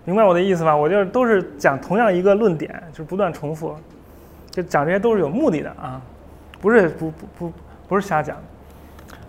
[0.06, 0.76] 明白我的意思吧？
[0.76, 3.76] 我就是都是讲同样一个论点，就是不断重复，
[4.52, 6.00] 就讲这些都是有目的的啊，
[6.62, 7.54] 不是不不不
[7.88, 8.38] 不是瞎讲。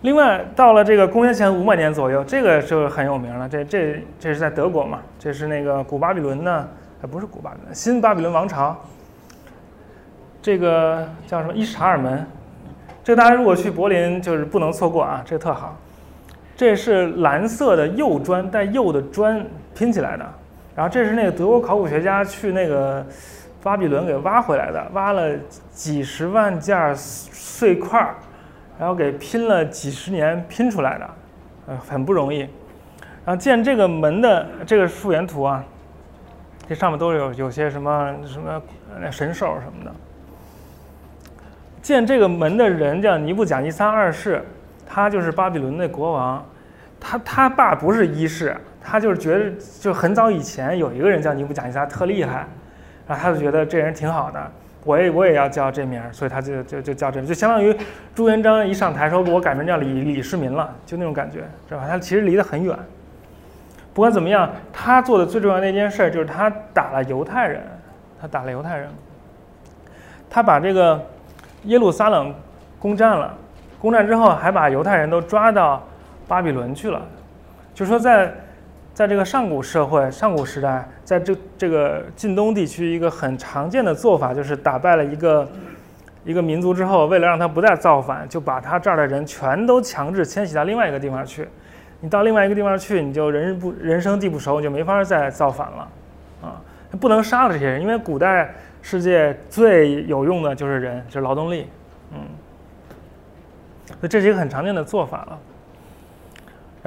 [0.01, 4.99] 另外，到了这个公元前五百年左右，这个就很有名了，这这这是在德国嘛？
[5.17, 6.67] 这是那个古巴比伦呢，
[7.01, 8.77] 还不是古巴比伦，新巴比伦王朝，
[10.39, 12.23] 这个叫什么伊什查尔门。
[13.03, 15.23] 这个大家如果去柏林，就是不能错过啊！
[15.25, 15.75] 这个特好，
[16.55, 20.25] 这是蓝色的釉砖，带釉的砖拼起来的。
[20.77, 23.03] 然后这是那个德国考古学家去那个
[23.63, 25.35] 巴比伦给挖回来的，挖了
[25.71, 27.99] 几十万件碎块，
[28.77, 31.09] 然后给拼了几十年拼出来的，
[31.65, 32.41] 呃，很不容易。
[33.25, 35.63] 然后建这个门的这个复原图啊，
[36.69, 38.61] 这上面都有有些什么什么
[39.11, 39.91] 神兽什么的。
[41.81, 44.45] 建这个门的人叫尼布甲尼撒二世，
[44.85, 46.45] 他就是巴比伦的国王。
[47.07, 52.45] 他他爸不是一世，他就是觉得就很早以前有一个人叫尼布贾尼撒特厉害，
[53.07, 54.51] 然后他就觉得这人挺好的，
[54.83, 57.73] 我也我也要叫这名，所以他就就就叫这名，就相当于
[58.13, 61.37] 朱元璋一上台说给我改名叫李李世民了，就那种感觉，
[61.69, 61.87] 知道吧？
[61.87, 62.77] 他其实离得很远。
[63.93, 67.63] 不管怎么样，他做的最重要的一件事就是他打了犹太人，
[68.19, 68.89] 他打了犹太人，
[70.29, 71.01] 他把这个。
[71.63, 72.33] 耶路撒冷
[72.79, 73.35] 攻占了，
[73.79, 75.85] 攻占之后还把犹太人都抓到
[76.27, 77.01] 巴比伦去了。
[77.73, 78.33] 就说在
[78.93, 85.47] 在这个上古社会、上古时代，在这这个近东地区，一个很常见的做法就是打败了一个
[86.25, 91.47] 一个民族之后，为了让他不再造反，就把他这儿的人全都强制迁徙到另外一个地方去。
[92.01, 95.87] 你到另外一个地方去，你就人不人生地不熟，你就没法再造反了
[96.41, 96.61] 啊！
[96.99, 98.53] 不能杀了这些人，因为古代。
[98.79, 101.67] 世界最有用的就是人，就是劳动力，
[102.13, 102.19] 嗯，
[103.87, 105.39] 所以这是一个很常见的做法了。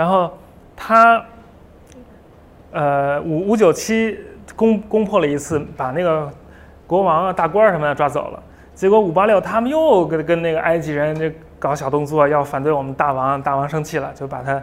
[0.00, 0.32] 然后
[0.74, 1.22] 他，
[2.72, 4.18] 呃，五五九七
[4.56, 6.26] 攻攻破了一次，把那个
[6.86, 8.42] 国王啊、大官什么的抓走了。
[8.74, 14.62] 结果五八六他们又跟跟那个埃及人这搞小动作，要反对我们大王，大王生气了，就把他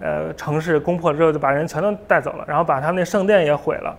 [0.00, 3.96] 呃城市攻破之后，就把人全都带走了，然后把他们那圣殿也毁了，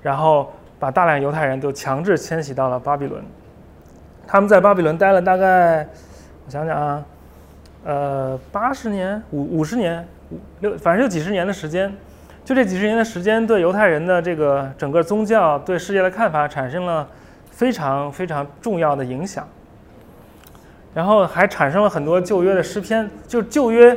[0.00, 0.48] 然后。
[0.80, 3.20] 把大量犹太人都强制迁徙到了巴比伦，
[4.28, 5.78] 他们在巴比伦待了大概，
[6.46, 7.04] 我想想啊，
[7.84, 11.92] 呃，八十年、五五十年、五六，反正就几十年的时间。
[12.44, 17.06] 就这几十年的时间，对犹太人的这个整个宗教、对世界的看法产生了
[17.50, 19.46] 非常非常重要的影响。
[20.94, 23.96] 然后还产生了很多旧约的诗篇，就旧约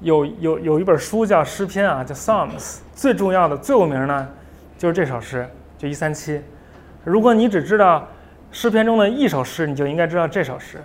[0.00, 4.28] 有有有一本书叫诗篇啊，叫 Psalms，最重要的、最有名呢，
[4.76, 5.48] 就是这首诗。
[5.78, 6.40] 就一三七，
[7.04, 8.06] 如果你只知道
[8.50, 10.78] 诗篇中的一首诗，你就应该知道这首诗。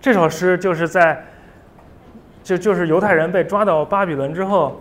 [0.00, 1.24] 这首诗就是在，
[2.42, 4.80] 就就是犹太人被抓到巴比伦之后，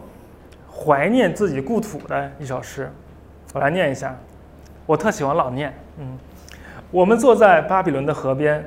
[0.71, 2.91] 怀念自己故土的一首诗。
[3.53, 4.15] 我来念一下，
[4.85, 5.73] 我特喜欢老念。
[5.97, 6.17] 嗯，
[6.91, 8.63] 我们坐在巴比伦的河边，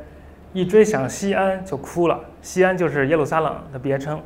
[0.53, 2.19] 一追想西安就哭了。
[2.41, 4.21] 西安就是耶路撒冷的别称。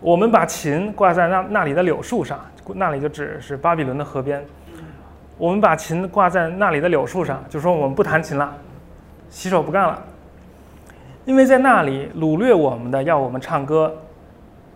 [0.00, 2.38] 我们把琴挂在那那里的柳树上，
[2.74, 4.44] 那里就指是巴比伦的河边。
[5.38, 8.54] 我们把琴挂在那里的柳树上，就说我们不弹琴了，
[9.30, 10.02] 洗手不干了，
[11.24, 13.94] 因为在那里掳掠我们的要我们唱歌，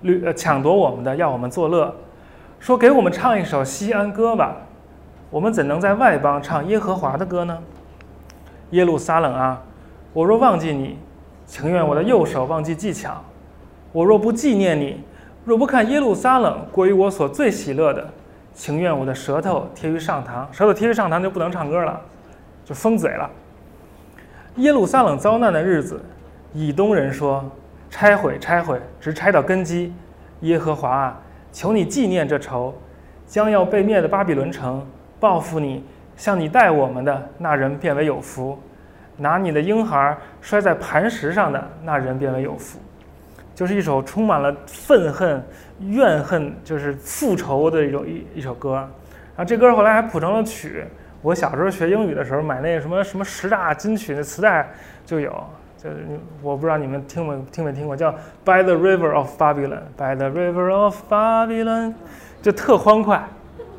[0.02, 1.94] 掠呃抢夺我们的要我们作乐，
[2.60, 4.56] 说给我们唱一首西安歌吧，
[5.30, 7.58] 我们怎能在外邦唱耶和华的歌呢？
[8.70, 9.62] 耶路撒冷啊，
[10.12, 10.98] 我若忘记你，
[11.46, 13.10] 情愿我的右手忘记技巧；
[13.92, 15.00] 我若不纪念你，
[15.44, 18.08] 若不看耶路撒冷过于我所最喜乐的，
[18.54, 22.00] 情愿我的舌头贴于上膛，舌头贴于上膛就不能唱歌了，
[22.64, 23.28] 就封嘴了。
[24.56, 26.00] 耶路撒冷遭难的日子，
[26.52, 27.44] 以东人说
[27.90, 29.92] ：“拆毁，拆毁，直拆到根基。”
[30.40, 32.74] 耶和华啊，求你纪念这仇，
[33.26, 34.86] 将要被灭的巴比伦城
[35.18, 35.82] 报复你，
[36.14, 38.58] 向你待我们的那人变为有福，
[39.16, 42.78] 拿你的婴孩摔在磐石上的那人变为有福。
[43.54, 45.42] 就是一首充满了愤恨、
[45.80, 48.74] 怨恨，就是复仇的一种一一首歌。
[48.74, 50.84] 然后这歌后来还谱成了曲。
[51.22, 54.68] 我小时候学英语的时候，买那个什么什么十大金曲那磁带
[55.06, 55.42] 就有。
[55.86, 58.10] 就是我不知道你们听没听没听过，叫
[58.44, 61.94] 《By the River of Babylon》，By the River of Babylon，
[62.42, 63.22] 就特欢快，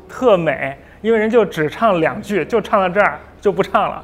[0.08, 0.78] 特美。
[1.02, 4.02] 因为人就只唱两句，就唱到这儿就不唱了，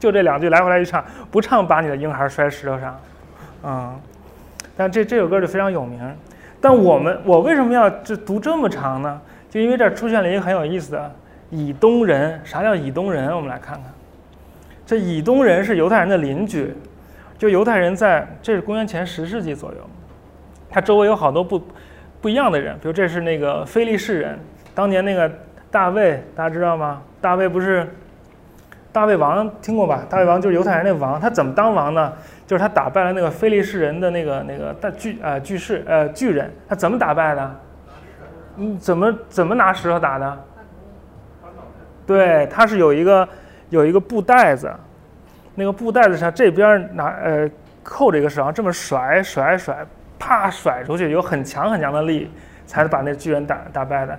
[0.00, 3.00] 就这两句来回来去唱，不唱把你的婴孩摔石头上，
[3.62, 4.00] 嗯。
[4.74, 6.00] 但这这首歌就非常有名，
[6.62, 9.20] 但我们我为什么要这读这么长呢？
[9.50, 11.12] 就因为这儿出现了一个很有意思的
[11.50, 12.40] 以东人。
[12.42, 13.30] 啥叫以东人？
[13.36, 13.84] 我们来看看，
[14.84, 16.74] 这以东人是犹太人的邻居，
[17.36, 19.78] 就犹太人在这是公元前十世纪左右，
[20.70, 21.62] 他周围有好多不
[22.20, 24.38] 不一样的人，比如这是那个非利士人，
[24.74, 25.30] 当年那个
[25.70, 27.02] 大卫，大家知道吗？
[27.20, 27.86] 大卫不是
[28.92, 30.04] 大卫王听过吧？
[30.08, 32.12] 大卫王就是犹太人那王，他怎么当王呢？
[32.46, 37.60] 就是他打败了那个非利士人的那个那个大巨呃巨士呃巨人，他怎么打败的？
[38.56, 40.44] 嗯，怎么怎么拿石头打的？
[42.06, 43.28] 对，他是有一个
[43.70, 44.70] 有一个布袋子，
[45.54, 47.48] 那个布袋子上这边拿呃
[47.82, 49.76] 扣着一个石头，这么甩甩甩，
[50.18, 52.30] 啪甩出去，有很强很强的力，
[52.66, 54.18] 才把那巨人打打败的。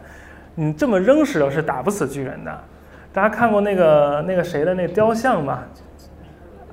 [0.55, 2.57] 你这么扔石头是打不死巨人的。
[3.11, 5.63] 大家看过那个那个谁的那雕像吗？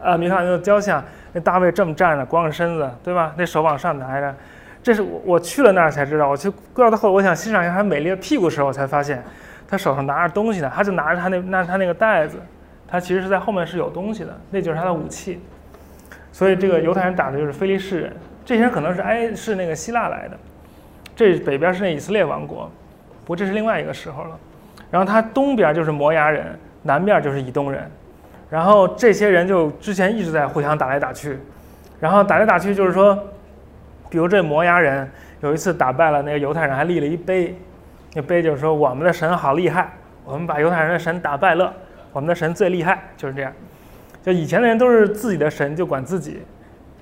[0.03, 1.03] 啊，米开朗基罗雕像。
[1.33, 3.33] 那大卫这么站着，光着身子，对吧？
[3.38, 4.35] 那手往上抬着，
[4.83, 6.29] 这是我我去了那儿才知道。
[6.29, 9.22] 我去过到后，我想欣赏一下他美丽的屁股时候，我才发现
[9.66, 10.70] 他手上拿着东西呢。
[10.75, 12.37] 他就拿着他那那他那个袋子，
[12.92, 15.40] 他其实是在后面是有东西的，那就是他的武器。
[16.31, 18.12] 所以这个犹太人打的就是非利士人，
[18.44, 20.37] 这些人可能是埃是那个希腊来的，
[21.16, 22.70] 这北边是那以色列王国，
[23.22, 24.38] 不过这是另外一个时候了。
[24.90, 27.90] 然后他东边就是摩崖人，南边就是以东人。
[28.50, 31.38] 然后这些人就之前一直在互相打来打去，
[31.98, 33.18] 然后打来打去就是说，
[34.11, 37.57] 比如这摩崖人有一次打败了那个犹太人，还立了一碑，
[38.12, 39.92] 那碑就是说我们的神好厉害，
[40.26, 41.72] 我们把犹太人的神打败了，
[42.12, 43.53] 我们的神最厉害，就是这样。
[44.22, 46.40] 就以前的人都是自己的神就管自己，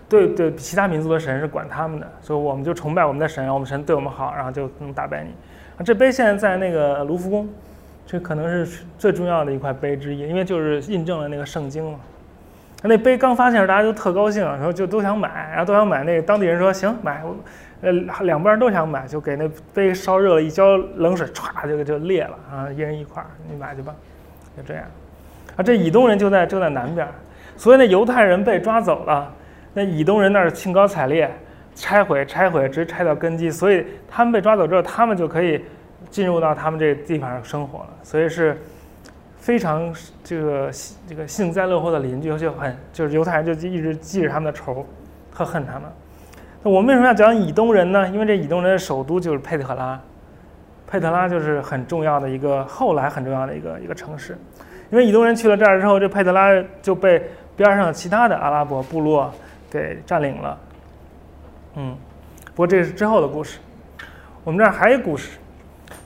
[0.08, 5.30] 对对，其他民族的神是管他们的，所以我们就崇拜我们的神，我们神对我们好，然后就能打败你。
[5.84, 7.48] 这碑现在在那个卢浮宫。
[8.06, 12.00] 这可能是最重要的一块碑之一，因为就是印证了那个圣经嘛。
[12.82, 16.02] 那碑刚发现时，大家都特高兴，然后就都想买，然后都想买。
[16.02, 17.22] 那个当地人说行买，
[17.82, 17.92] 呃
[18.22, 22.68] 两边都想买，就给那碑烧热了，一浇冷水，歘就就裂了啊！
[22.72, 23.94] 一人一块，你买去吧，
[24.56, 24.84] 就这样。
[25.56, 27.06] 啊，这以东人就在就在南边，
[27.56, 29.32] 所以那犹太人被抓走了，
[29.74, 31.30] 那以东人那儿兴高采烈，
[31.74, 33.50] 拆毁拆毁，直接拆到根基。
[33.50, 35.62] 所以他们被抓走之后，他们就可以。
[36.08, 38.56] 进入到他们这个地方生活了，所以是
[39.38, 40.70] 非常这个
[41.06, 44.84] 这个幸灾乐祸的邻居，就很就是犹太人就一直记着他们的仇，
[45.32, 45.82] 特恨他们。
[46.64, 48.08] 那我们为什么要讲以东人呢？
[48.08, 50.00] 因为这以东人的首都就是佩特拉，
[50.90, 54.36] 佩特拉就是很重要的一个后来很重要的一个一个城市。
[54.90, 56.50] 因为以东人去了这儿之后，这佩特拉
[56.82, 57.22] 就被
[57.56, 59.32] 边上其他的阿拉伯部落
[59.70, 60.58] 给占领了。
[61.76, 61.96] 嗯，
[62.46, 63.60] 不过这是之后的故事。
[64.42, 65.38] 我们这儿还有故事。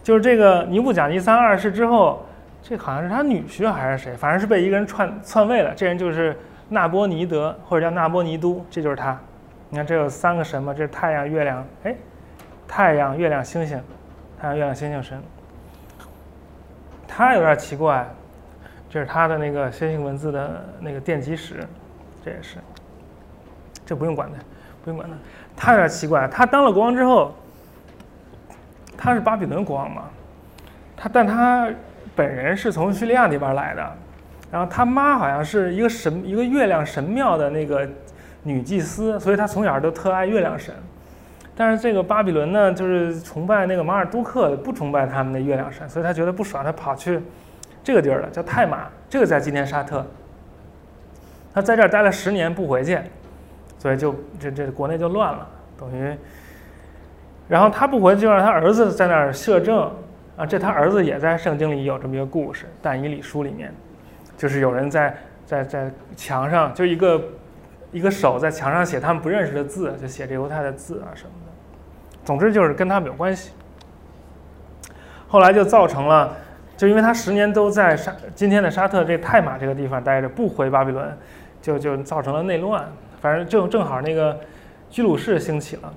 [0.02, 2.24] 就是这个尼布甲尼撒二世之后，
[2.62, 5.72] 这好像是他女婿还是谁，反正是被一个人篡篡位了。
[5.74, 6.36] 这人就是
[6.68, 9.18] 纳波尼德，或者叫纳波尼都，这就是他。
[9.70, 11.94] 你看，这有三个神嘛，这是太阳、月亮，哎，
[12.68, 13.80] 太阳、月亮、星星，
[14.40, 15.22] 太阳、月亮、星星神。
[17.06, 18.08] 他有点奇怪，
[18.90, 21.66] 这是他的那个楔形文字的那个奠基石，
[22.24, 22.58] 这也是。
[23.86, 24.38] 这不用管他，
[24.84, 25.16] 不用管他。
[25.56, 27.34] 他有点奇怪，他当了国王之后。
[28.96, 30.04] 他是巴比伦国王嘛，
[30.96, 31.68] 他但他
[32.14, 33.92] 本人是从叙利亚那边来的，
[34.50, 37.86] 然后他妈好像是一个神一个月亮神庙的那个
[38.44, 40.74] 女祭司，所以他从小都特爱月亮神。
[41.56, 47.20] 但是这个巴比伦呢，就是崇拜那个马尔都克，不崇拜他们的月亮神，所以他觉得不爽，他跑去
[47.82, 50.04] 这个地儿了，叫泰马，这个在今天沙特。
[51.54, 52.98] 他在这儿待了十年不回去，
[53.78, 55.48] 所以就这这国内就乱了，
[55.78, 56.12] 等于。
[57.46, 59.88] 然后他不回去，就让他儿子在那儿摄政
[60.36, 60.44] 啊。
[60.44, 63.72] 这他儿子也在圣经里有这么一个故事，《但以理书》里面，
[64.36, 67.22] 就是有人在在在墙上，就一个
[67.92, 71.30] 一个手在墙上写他们不认识的字，就写这犹太的字啊什么。
[72.24, 73.52] 总之就是跟他们有关系。
[75.28, 76.32] 后来就造成了，
[76.76, 81.16] 就因为他十年都在沙今天的沙特这泰马这个地方待着，不回巴比伦，
[81.60, 82.84] 就就造成了内乱。
[83.20, 84.38] 反正正正好那个
[84.90, 85.92] 居鲁士兴起了，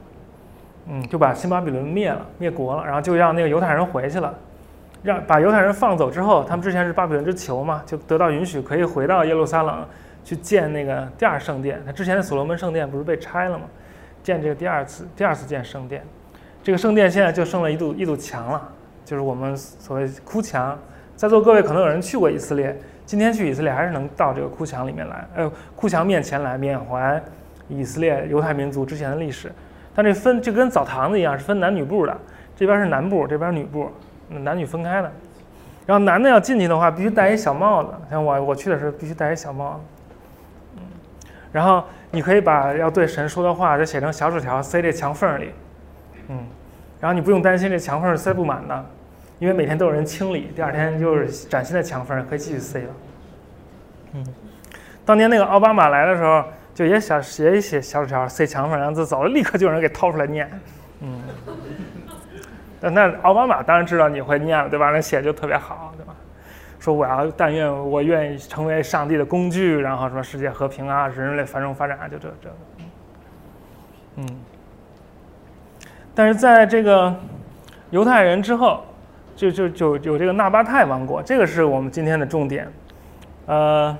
[0.87, 4.33] 嗯，就把新巴比伦灭了，灭国了，然后就让那个犹太人回去了，
[5.03, 9.85] 让把犹太人放走之后，他们之前是巴比伦之囚嘛，就得到允许可以回到耶路撒冷
[10.23, 11.79] 去建那个第二圣殿。
[11.85, 13.65] 他之前的所罗门圣殿不是被拆了吗？
[14.23, 16.03] 建这个第二次，第二次建圣殿，
[16.67, 18.61] 这个圣殿现在就剩了一堵一堵墙了。
[19.05, 20.77] 就是我们所谓哭墙，
[21.15, 27.23] 在座各位可能有人去过以色列，今天去以色列还是能到这个哭墙里面来，呃，哭墙面前来缅怀
[27.69, 29.49] 以色列犹太民族之前的历史。
[29.95, 32.17] 但这分就跟澡堂子一样，是分男女部的，
[32.53, 33.89] 这边是男部，这边女部，
[34.27, 35.09] 男女分开的。
[35.85, 39.79] 然后男的要进去的话，必须戴一小帽子，像我我去的时候必须戴一小帽子。
[40.75, 40.81] 嗯，
[41.53, 45.51] 然后你可以把要对神说的话就写成小纸条，塞这墙缝里。
[46.29, 46.39] 嗯，
[46.99, 48.85] 然后你不用担心这墙缝是塞不满的。
[49.39, 52.89] 因为每天都有人清理，第二天就是崭新的墙缝可以继续塞了。
[54.13, 54.25] 嗯，
[55.05, 56.43] 当年那个奥巴马来的时候，
[56.73, 60.49] 就也想写一写小纸条塞墙缝，然后就走了，立刻就有人给掏出来念。
[61.01, 61.21] 嗯，
[62.81, 64.89] 那那奥巴马当然知道你会念了，对吧？
[64.89, 66.15] 那写就特别好，对吧？
[66.79, 72.55] 说我要但愿我愿意成为上帝的工具，然后什么世界和平啊，人类繁荣发展啊，就这这个。
[74.15, 74.27] 嗯，
[76.17, 77.15] 但是在这个
[77.91, 78.83] 犹太人之后。
[79.37, 82.67] 就就就有这个纳巴泰王国，这个是我们今天的重点。
[83.45, 83.95] 呃，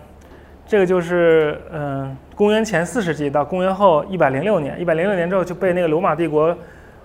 [0.66, 6.58] 这个就是嗯，公元前四世纪到公元后一百零六年，一百零六年之后就被那个罗马帝国，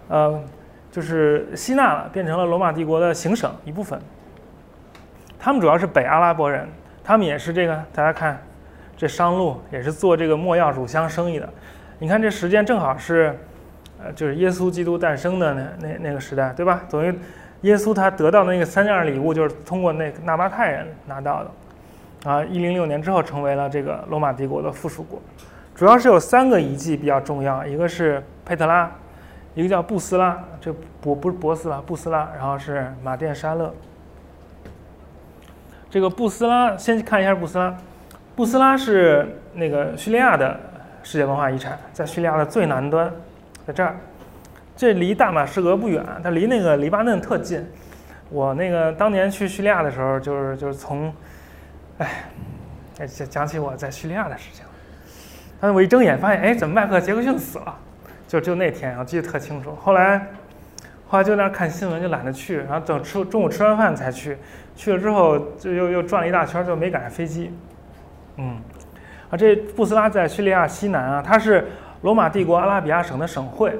[0.08, 0.42] 呃，
[0.90, 4.00] 就是吸纳了，变成了罗马帝国的行省一部分。
[5.38, 6.66] 他们主要是北阿拉伯人，
[7.04, 8.42] 他们也是这个，大家看，
[8.96, 11.46] 这商路也是做这个没药乳香生意的。
[11.98, 13.38] 你看这时间正好是，
[14.04, 16.82] 呃，就是耶稣基督诞生的那那那个时代，对吧？
[16.90, 17.14] 等于。
[17.62, 25.22] 耶稣他得到的那个三件礼物，就是通过那个纳巴泰人拿到的，啊，一零六年之后成为了这个罗马帝国的附属国。
[25.72, 28.90] 主要是有三个遗迹比较重要，一个是佩特拉，
[29.54, 33.72] 一个叫布斯拉，这博不是博斯拉，布斯拉，然后是马甸沙勒。
[35.88, 37.76] 这个布斯拉，先看一下布斯拉。
[38.34, 40.58] 布斯拉是那个叙利亚的
[41.04, 43.08] 世界文化遗产，在叙利亚的最南端，
[43.66, 43.96] 在这儿。
[44.74, 47.64] 这离大马士革不远，它离那个黎巴嫩特近。
[48.30, 51.12] 我那个当年去叙利亚的时候，就是就是从，
[51.98, 52.24] 哎，
[53.06, 54.64] 讲讲起我在叙利亚的事情。
[55.60, 57.78] 但是我一睁眼发现，哎，怎么迈克·杰克逊死了？
[58.26, 59.76] 就就那天，我记得特清楚。
[59.76, 60.26] 后来，
[61.06, 62.56] 后来就在那看新闻，就懒得去。
[62.56, 64.38] 然后等吃中午吃完饭才去。
[64.74, 67.52] 去了之后，就又又转了一大圈，就没赶上飞机。
[68.38, 68.56] 嗯，
[69.28, 71.66] 啊，这布斯拉在叙利亚西南啊，它是
[72.02, 73.78] 罗马帝国阿拉比亚省的省会。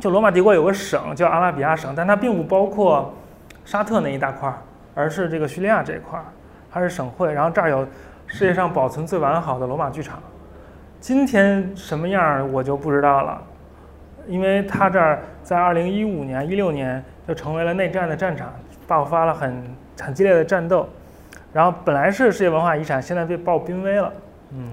[0.00, 3.12] 就罗马帝国有个省叫阿拉比亚省，但它并不包括
[3.64, 4.54] 沙特那一大块儿，
[4.94, 6.24] 而是这个叙利亚这一块儿，
[6.70, 7.32] 它是省会。
[7.32, 7.84] 然后这儿有
[8.26, 10.22] 世界上保存最完好的罗马剧场，
[11.00, 13.42] 今天什么样我就不知道了，
[14.28, 18.52] 因为它这儿在2015年、16年就成为了内战的战场，
[18.86, 20.88] 爆发了很很激烈的战斗。
[21.52, 24.12] 然后本来是世界文化遗产，现在被报濒危了，
[24.52, 24.68] 嗯，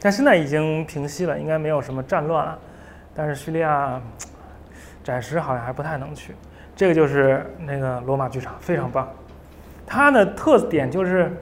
[0.00, 2.58] 但现在已经平息了，应该没有什么战乱了。
[3.14, 4.00] 但是叙利亚。
[5.02, 6.34] 暂时好像还不太能去，
[6.76, 9.08] 这个就是那个罗马剧场，非常棒。
[9.86, 11.32] 它的特点就是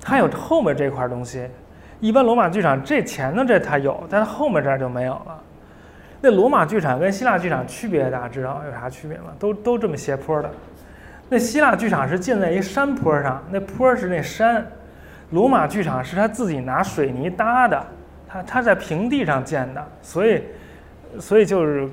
[0.00, 1.44] 它有后面这块东西，
[1.98, 5.42] 一般罗马剧场这前头这它有，但是后面这儿就没有了。
[6.20, 9.32] 那罗马剧场跟希腊剧场区别大家知道有啥区别吗？
[9.40, 10.48] 都都这么斜坡的。
[11.28, 14.62] 那希腊剧场是建在一山坡上，那坡是那山；
[15.30, 17.84] 罗马剧场是他自己拿水泥搭的，
[18.30, 20.44] 他他在平地上建的，所以
[21.18, 21.88] 所以就是。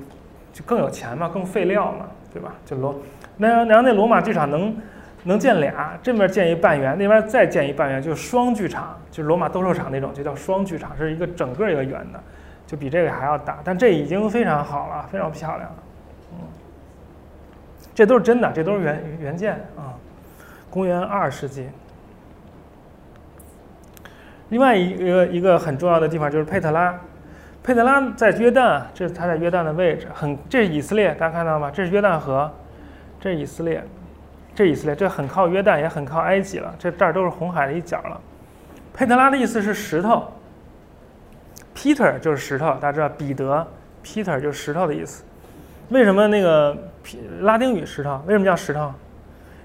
[0.50, 2.52] 就更有钱嘛，更费料嘛，对吧？
[2.66, 2.92] 就罗，
[3.36, 4.76] 那然后那罗马剧场能
[5.22, 12.20] 能建俩，这边建一半圆，那边再建一半圆，就是双剧场，就是罗马斗兽场那种，就叫双剧场，是一个整个一个圆的，
[12.66, 15.76] 就比这个还要大，但这已经非常好了，非常漂亮了，
[16.32, 16.38] 嗯，
[17.94, 19.94] 这都是真的，这都是原原件啊，
[20.70, 21.68] 公元二世纪。
[24.50, 26.98] 另外一个一个很重要的地方就是佩特拉。
[27.62, 31.70] 佩特拉在约旦，这是它在约旦的位置，很，这是以色列，大家看到吗？
[31.70, 32.50] 这是约旦河，
[33.20, 33.84] 这是以色列，
[34.54, 38.18] 这以色列，这很靠约旦，也很靠埃及了，这这儿都是红海的一角了。
[38.94, 40.32] 佩特拉的意思是石头
[41.74, 43.66] ，Peter 就是石头，大家知道彼得
[44.02, 45.22] ，Peter 就是石头的意思。
[45.90, 46.74] 为什么那个
[47.40, 48.18] 拉丁语石头？
[48.26, 48.90] 为什么叫石头？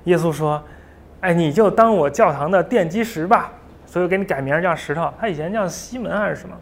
[0.05, 0.61] 耶稣说
[1.21, 3.49] ：“哎，你就当我教堂的奠基石吧。”
[3.93, 5.07] 所以给你改名叫石头。
[5.19, 6.55] 他以前叫西门还是什么？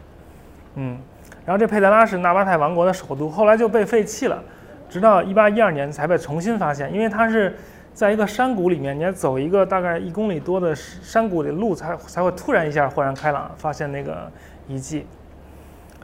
[0.76, 0.98] 嗯。
[1.46, 4.44] 然后这佩特拉是纳巴泰王国的首都，后来就被废弃了，
[4.90, 7.56] 直到一八一二年才被重新发现，因为它是
[7.94, 14.30] 在一个山谷里面，你要走一个大概一公里多的山谷里路，才才会突然一下豁然开朗，发现那个
[14.68, 15.08] 遗迹。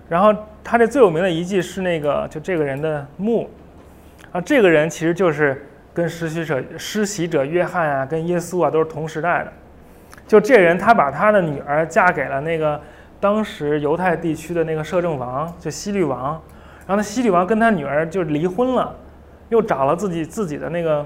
[0.07, 3.49] 然后他这最有名的遗迹是那个就这个人的墓，
[4.31, 9.51] 啊，这个人其实就是跟施洗者施洗者约翰啊，跟耶稣啊都是同时代的。
[10.27, 12.79] 就这人，他把他的女儿嫁给了那个
[13.19, 16.31] 当时犹太地区的那个摄政王，就希律王。
[16.85, 18.95] 然后那希律王跟他女儿就离婚了，
[19.49, 21.05] 又找了自己自己的那个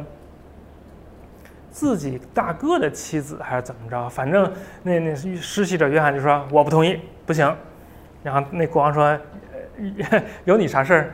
[1.69, 4.09] 自己大哥的妻子，还是怎么着？
[4.09, 4.51] 反正
[4.83, 7.55] 那那施洗者约翰就说我不同意，不行。
[8.23, 9.17] 然后那国王说
[10.45, 11.11] 有你啥事儿？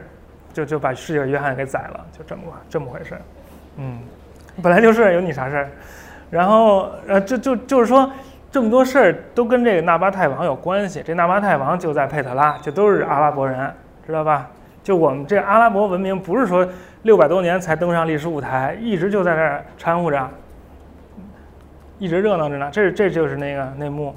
[0.52, 3.16] 就就把施洗者约翰给宰了，就这么这么回事。
[3.78, 4.00] 嗯，
[4.62, 5.70] 本来就是有你啥事儿。
[6.30, 8.10] 然后呃，就就就是说
[8.52, 11.02] 这么多事儿都跟这个纳巴泰王有关系。
[11.06, 13.72] 这纳巴泰王就在佩特拉，就都是阿拉伯人，
[14.06, 14.50] 知道吧？
[14.84, 16.68] 就我们这阿拉伯文明，不是说
[17.04, 20.30] 六百多年才登上历史舞台，一直就在这儿掺和着，
[22.00, 22.70] 一直热闹着呢。
[22.72, 24.16] 这这就是那个内幕，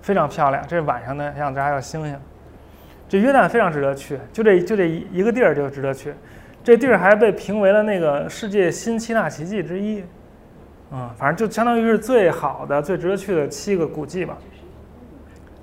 [0.00, 0.62] 非常漂亮。
[0.66, 2.16] 这是晚上的样子，还有星星。
[3.06, 6.14] 这约旦非常值得去，就这就这一一个地儿就值得去。
[6.64, 10.02] 这地儿还被评为了那个世界新七大奇迹之一，
[10.92, 14.36] 嗯，反正就相当于是最好的、最值得去的七个古迹吧。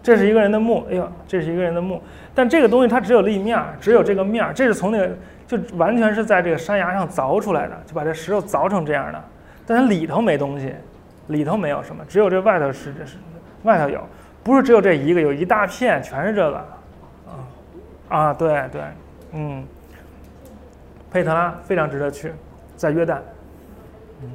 [0.02, 2.02] 这是一个人的墓，哎呦，这是一个人的墓。
[2.34, 5.10] 但这个东西它只有立面，只有这个面儿，这是从那个
[5.46, 9.24] 就完全是在这个山崖上凿出来的，就把这石头凿成这样的。
[9.68, 10.74] 但它里头没东西，
[11.28, 13.18] 里头没有什么，只有这外头是这是
[13.64, 14.02] 外头有，
[14.42, 16.58] 不是只有这一个，有一大片全是这个，
[17.28, 17.34] 啊
[18.08, 18.82] 啊，对对，
[19.34, 19.64] 嗯，
[21.12, 22.32] 佩特拉非常值得去，
[22.76, 23.18] 在约旦，
[24.24, 24.30] 嗯，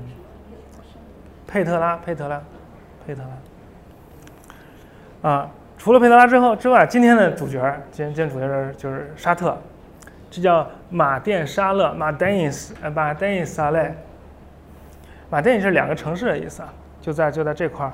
[1.55, 2.43] 佩特拉，佩特拉，
[3.07, 3.23] 佩特
[5.23, 5.49] 拉，啊。
[5.79, 7.61] 除了佩特拉之后之外，今天的主角，
[7.93, 9.57] 今天今天主角是就是沙特，
[10.33, 13.89] 这叫马甸沙勒，马甸伊斯，呃，马甸伊萨勒。
[15.31, 17.93] 马甸是两个城市的意思啊，就在就在这块儿。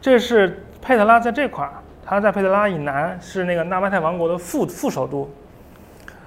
[0.00, 5.30] 这是佩特拉在这块儿，它在佩特拉以南，是那个纳巴泰王国的副副首都。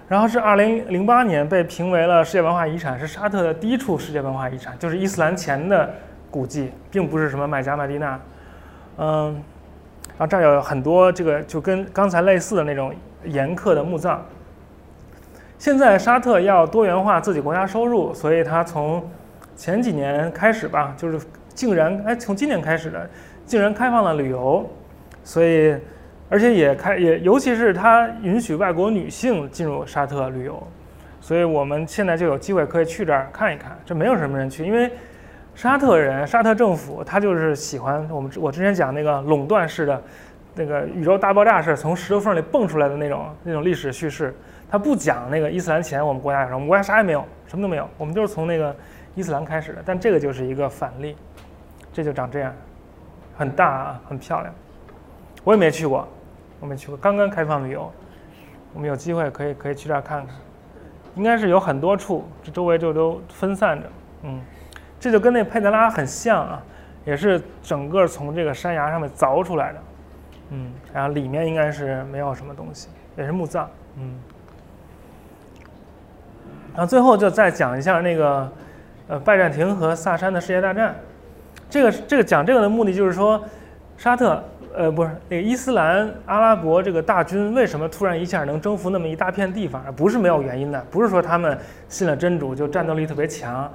[0.08, 5.94] 然后是二零零八年被评为了世界文化遗产，是沙特的第一处世界文化遗产，就是伊斯兰前的
[6.30, 8.20] 古迹，并不是什么麦加麦地那，
[8.98, 9.44] 嗯。
[10.18, 14.22] 然后这儿有很多这个就跟刚才类似的那种严苛的墓葬。
[15.58, 19.02] 现在沙特要多元化自己国家收入，所以他从
[19.56, 21.18] 前几年开始吧，就是
[21.54, 23.10] 竟然哎从今年开始的，
[23.46, 24.70] 竟然开放了旅游，
[25.24, 25.74] 所以
[26.28, 30.62] 而且也开也尤其是他允许外国女性进入沙特旅游，
[31.22, 33.80] 所以我们现在就有机会可以去这儿看一看。
[33.86, 34.92] 这没有什么人去，因为。
[35.56, 38.32] 沙特人，沙特政府，他就是喜欢我们。
[38.38, 40.02] 我之前讲那个垄断式的，
[40.56, 44.34] 那个宇宙大爆炸式从石头缝里蹦出来的那种那种历史叙事，
[44.70, 48.74] 他不讲那个伊斯兰前我们国家有什么，我们国家啥也没有，什么都没有，我们就是从那个
[49.16, 49.84] 伊斯兰开始的。
[49.86, 51.18] 但这个就是一个反例，
[51.92, 52.54] 这就长这样，
[53.38, 54.54] 很大啊，很漂亮。
[55.44, 56.08] 我也没去过，
[56.62, 57.92] 我没去过，刚刚开放旅游，
[58.74, 60.36] 我们有机会可以可以去这儿看看，
[61.16, 63.88] 应该是有很多处，这周围就都分散着，
[64.24, 64.40] 嗯。
[65.00, 66.62] 这就跟那佩德拉很像啊，
[67.06, 69.80] 也是整个从这个山崖上面凿出来的，
[70.52, 74.14] 嗯，然后里面应该是没有什么东西，也是墓葬，嗯。
[76.74, 78.52] 然后最后就再讲一下那个，
[79.08, 80.96] 呃，拜占庭和萨珊的世界大战。
[81.70, 83.44] 这个这个讲这个的目的就是说，
[83.98, 84.42] 沙特，
[84.76, 89.84] 呃，不是那个伊斯兰阿拉伯这个大军为什么突然一下能征服那么一大片地方？
[89.96, 93.72] 不是没有原因的，不是说他们信了真主就战斗力特别强。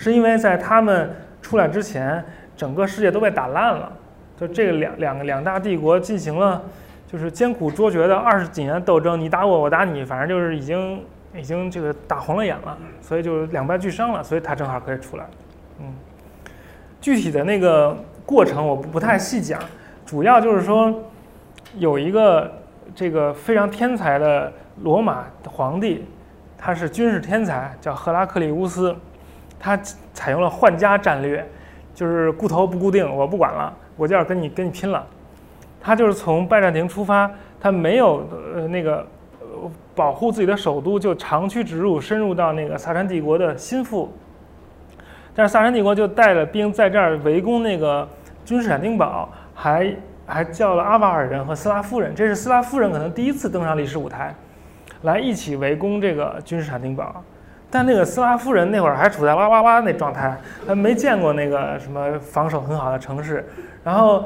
[0.00, 1.10] 是因为在他们
[1.42, 2.24] 出来之前，
[2.56, 3.92] 整个世界都被打烂了，
[4.36, 6.62] 就这两两个两大帝国进行了
[7.04, 11.02] 就是艰苦卓绝的二十几年斗争，你打我，我打你，反正就是已经
[11.34, 15.24] 已经这个打红了眼了，所以就两败俱伤了，所以他正好可以出来。
[15.80, 15.92] 嗯，
[17.00, 19.60] 具体的那个过程我不太细讲，
[20.06, 20.94] 主要就是说
[21.74, 22.48] 有一个
[22.94, 26.06] 这个非常天才的罗马皇帝，
[26.56, 28.94] 他是军事天才，叫赫拉克利乌斯。
[29.58, 29.78] 他
[30.12, 31.46] 采用了换家战略，
[31.94, 35.04] 就是固头不固定，我不管了，我就要跟你跟你拼了。
[35.80, 37.30] 他就是从拜占庭出发，
[37.60, 39.06] 他没有呃那个
[39.94, 44.12] 保护自己的首都，就长驱直入，深入到那个萨珊帝国的心腹。
[45.34, 48.06] 但是萨珊帝国就带了兵在这儿围攻那个
[48.44, 49.94] 君士坦丁堡，还
[50.26, 54.34] 还叫了阿瓦尔人和斯拉夫人，这是斯拉夫人可能第一次登上历史舞台，
[55.02, 57.22] 来一起围攻这个君士坦丁堡。
[57.70, 63.46] 但那个斯拉夫人那会儿还处在哇哇哇那状态，他没见过那个什么防守很好的城市。
[63.84, 64.24] 然后，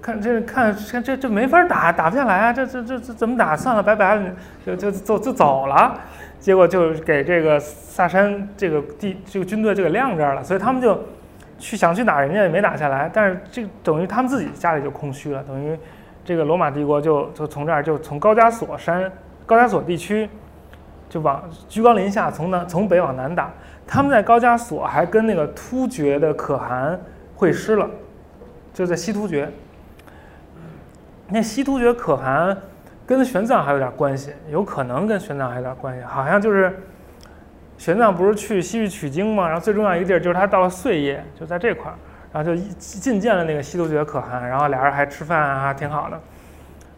[0.00, 2.52] 看这看看这这没法打，打不下来啊！
[2.52, 3.56] 这这这这怎么打？
[3.56, 4.22] 算了，拜拜了，
[4.66, 5.98] 就就走就走了。
[6.38, 10.98] 结果就给这个萨珊这个地这个军队就给晾这儿了，所以他们就
[11.58, 13.08] 去想去打人家也没打下来。
[13.12, 15.78] 但是这等于他们自己家里就空虚了，等于
[16.24, 19.10] 这个罗马帝国就就从这儿就从高加索山
[19.46, 20.28] 高加索地区
[21.12, 23.50] 就往居高临下从南从北往南打。
[23.86, 26.98] 他们在高加索还跟那个突厥的可汗
[27.34, 27.86] 会师了，
[28.72, 29.50] 就在西突厥。
[31.28, 32.56] 那西突厥可汗
[33.04, 36.02] 跟玄奘还有点关系，有可能跟玄奘还有点关系。
[36.02, 36.74] 好像就是
[37.76, 39.46] 玄奘不是去西域取经吗？
[39.46, 41.94] 然后最重要一个地儿就是他到了碎叶，就在这块儿，
[42.32, 46.18] 然后就觐见了那个西突厥可汗，然后俩人还吃饭啊，挺好的。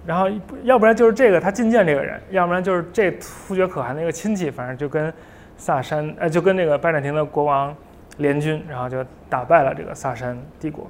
[0.07, 0.29] 然后
[0.63, 5.13] 要不然就是这个他觐见这个人，要不然就是这突厥可汗那个亲戚，反正就跟
[5.57, 7.75] 萨珊，呃，就跟那个拜占庭的国王
[8.19, 10.87] 联军，然后就打败了这个萨珊帝国。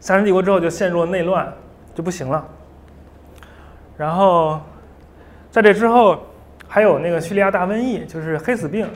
[0.00, 1.52] 萨珊帝国之后就陷入了内乱。
[1.96, 2.46] 就不行了。
[3.96, 4.60] 然后，
[5.50, 6.20] 在这之后，
[6.68, 8.86] 还有那个叙利亚大瘟疫，就是黑死病，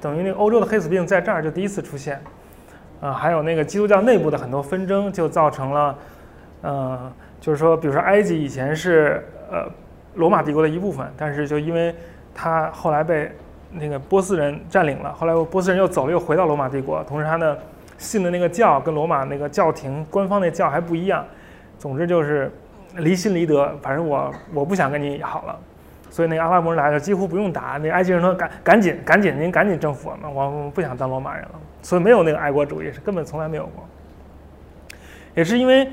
[0.00, 2.22] 等于那个欧洲的黑死病在这儿就第一次出现。
[3.00, 5.98] 啊，还有那个基督教内部的很多纷争，就造成了，
[6.60, 9.66] 呃，就是说，比如说埃及以前是呃
[10.14, 11.94] 罗马帝国的一部分，但是就因为
[12.34, 13.32] 它后来被
[13.72, 17.58] 那个波斯人占领了，后来波斯人又走了，又回到罗马帝国，同时他的
[17.96, 21.24] 信的那个教跟罗马那个教廷官方那教还不一样。
[21.78, 22.52] 总之就是
[22.96, 25.58] 离心离德，反正我我不想跟你好了，
[26.10, 33.82] 所以那个阿拉伯人来了几乎不用打，那埃及人说赶赶紧赶紧您赶紧征服我们，我不想当罗马人了，所以没有那个爱国主义是根本从来没有过。
[35.34, 35.88] 也是因为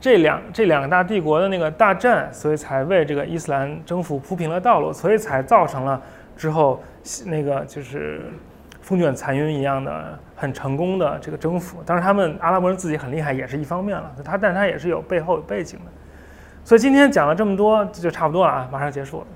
[0.00, 6.00] 这两这两个大帝国的那个大战，所以才为这个伊斯兰征服铺平了道路，所以才造成了
[6.36, 6.82] 之后
[7.26, 8.22] 那个就是
[8.80, 10.18] 风卷残云一样的。
[10.40, 15.92] 很成功的这个征服，当然他们阿拉伯人自己很厉害也是一方面了，他但他也是有背后有背景的，
[16.64, 19.26] 所以今天讲了这么多就差不多了啊，马上结束了。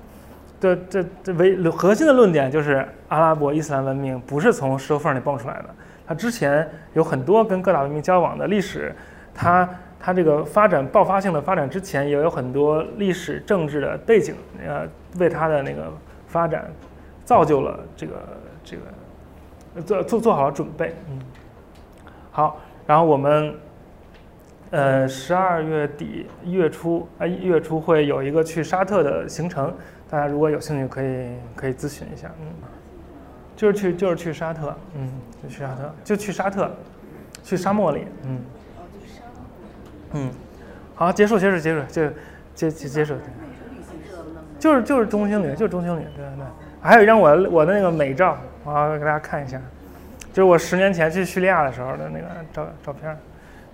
[0.59, 5.65] 这这这为核心的论点就是阿拉伯伊斯兰文明不是从石头缝里蹦出来的，
[6.07, 8.91] 它之前有很多跟各大文明交往的历史，
[9.31, 9.69] 它
[10.05, 14.87] 它这个发展爆发性的发展之前也有很多历史政治的背景，呃，
[15.17, 15.91] 为它的那个
[16.27, 16.71] 发展
[17.23, 18.13] 造就了这个
[18.63, 18.83] 这个。
[19.85, 21.19] 做做做好了准备，嗯，
[22.31, 23.53] 好，然后我们，
[24.71, 29.73] 呃，十二月底一月初啊，一月初会有一个去沙特的行程，
[30.09, 31.27] 大家如果有兴趣可以
[31.57, 32.47] 可以咨询一下，嗯，
[33.53, 35.11] 就是去就是去沙特，嗯，
[35.43, 36.71] 就去沙特，就去沙特，
[37.43, 38.39] 去沙漠里，嗯，
[40.15, 40.31] 嗯，
[40.95, 42.09] 好，结束结束结束就
[42.55, 43.15] 结结结束，
[44.57, 46.35] 就是就是中青旅，就是中青旅，对对。
[46.37, 46.45] 对，
[46.81, 48.37] 还有一张我我的那个美照。
[48.63, 49.61] 我要给大家看一下，
[50.33, 53.15] 就是我十年前去叙利亚的时候的那个照照片，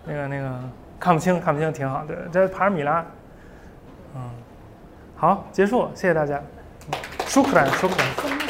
[0.04, 0.60] 那个那个
[1.00, 3.06] 看不清看不清挺好，对，在帕尔米拉，
[4.14, 4.22] 嗯，
[5.16, 6.42] 好，结束，谢谢大家，
[7.26, 8.41] 舒克兰，舒克兰。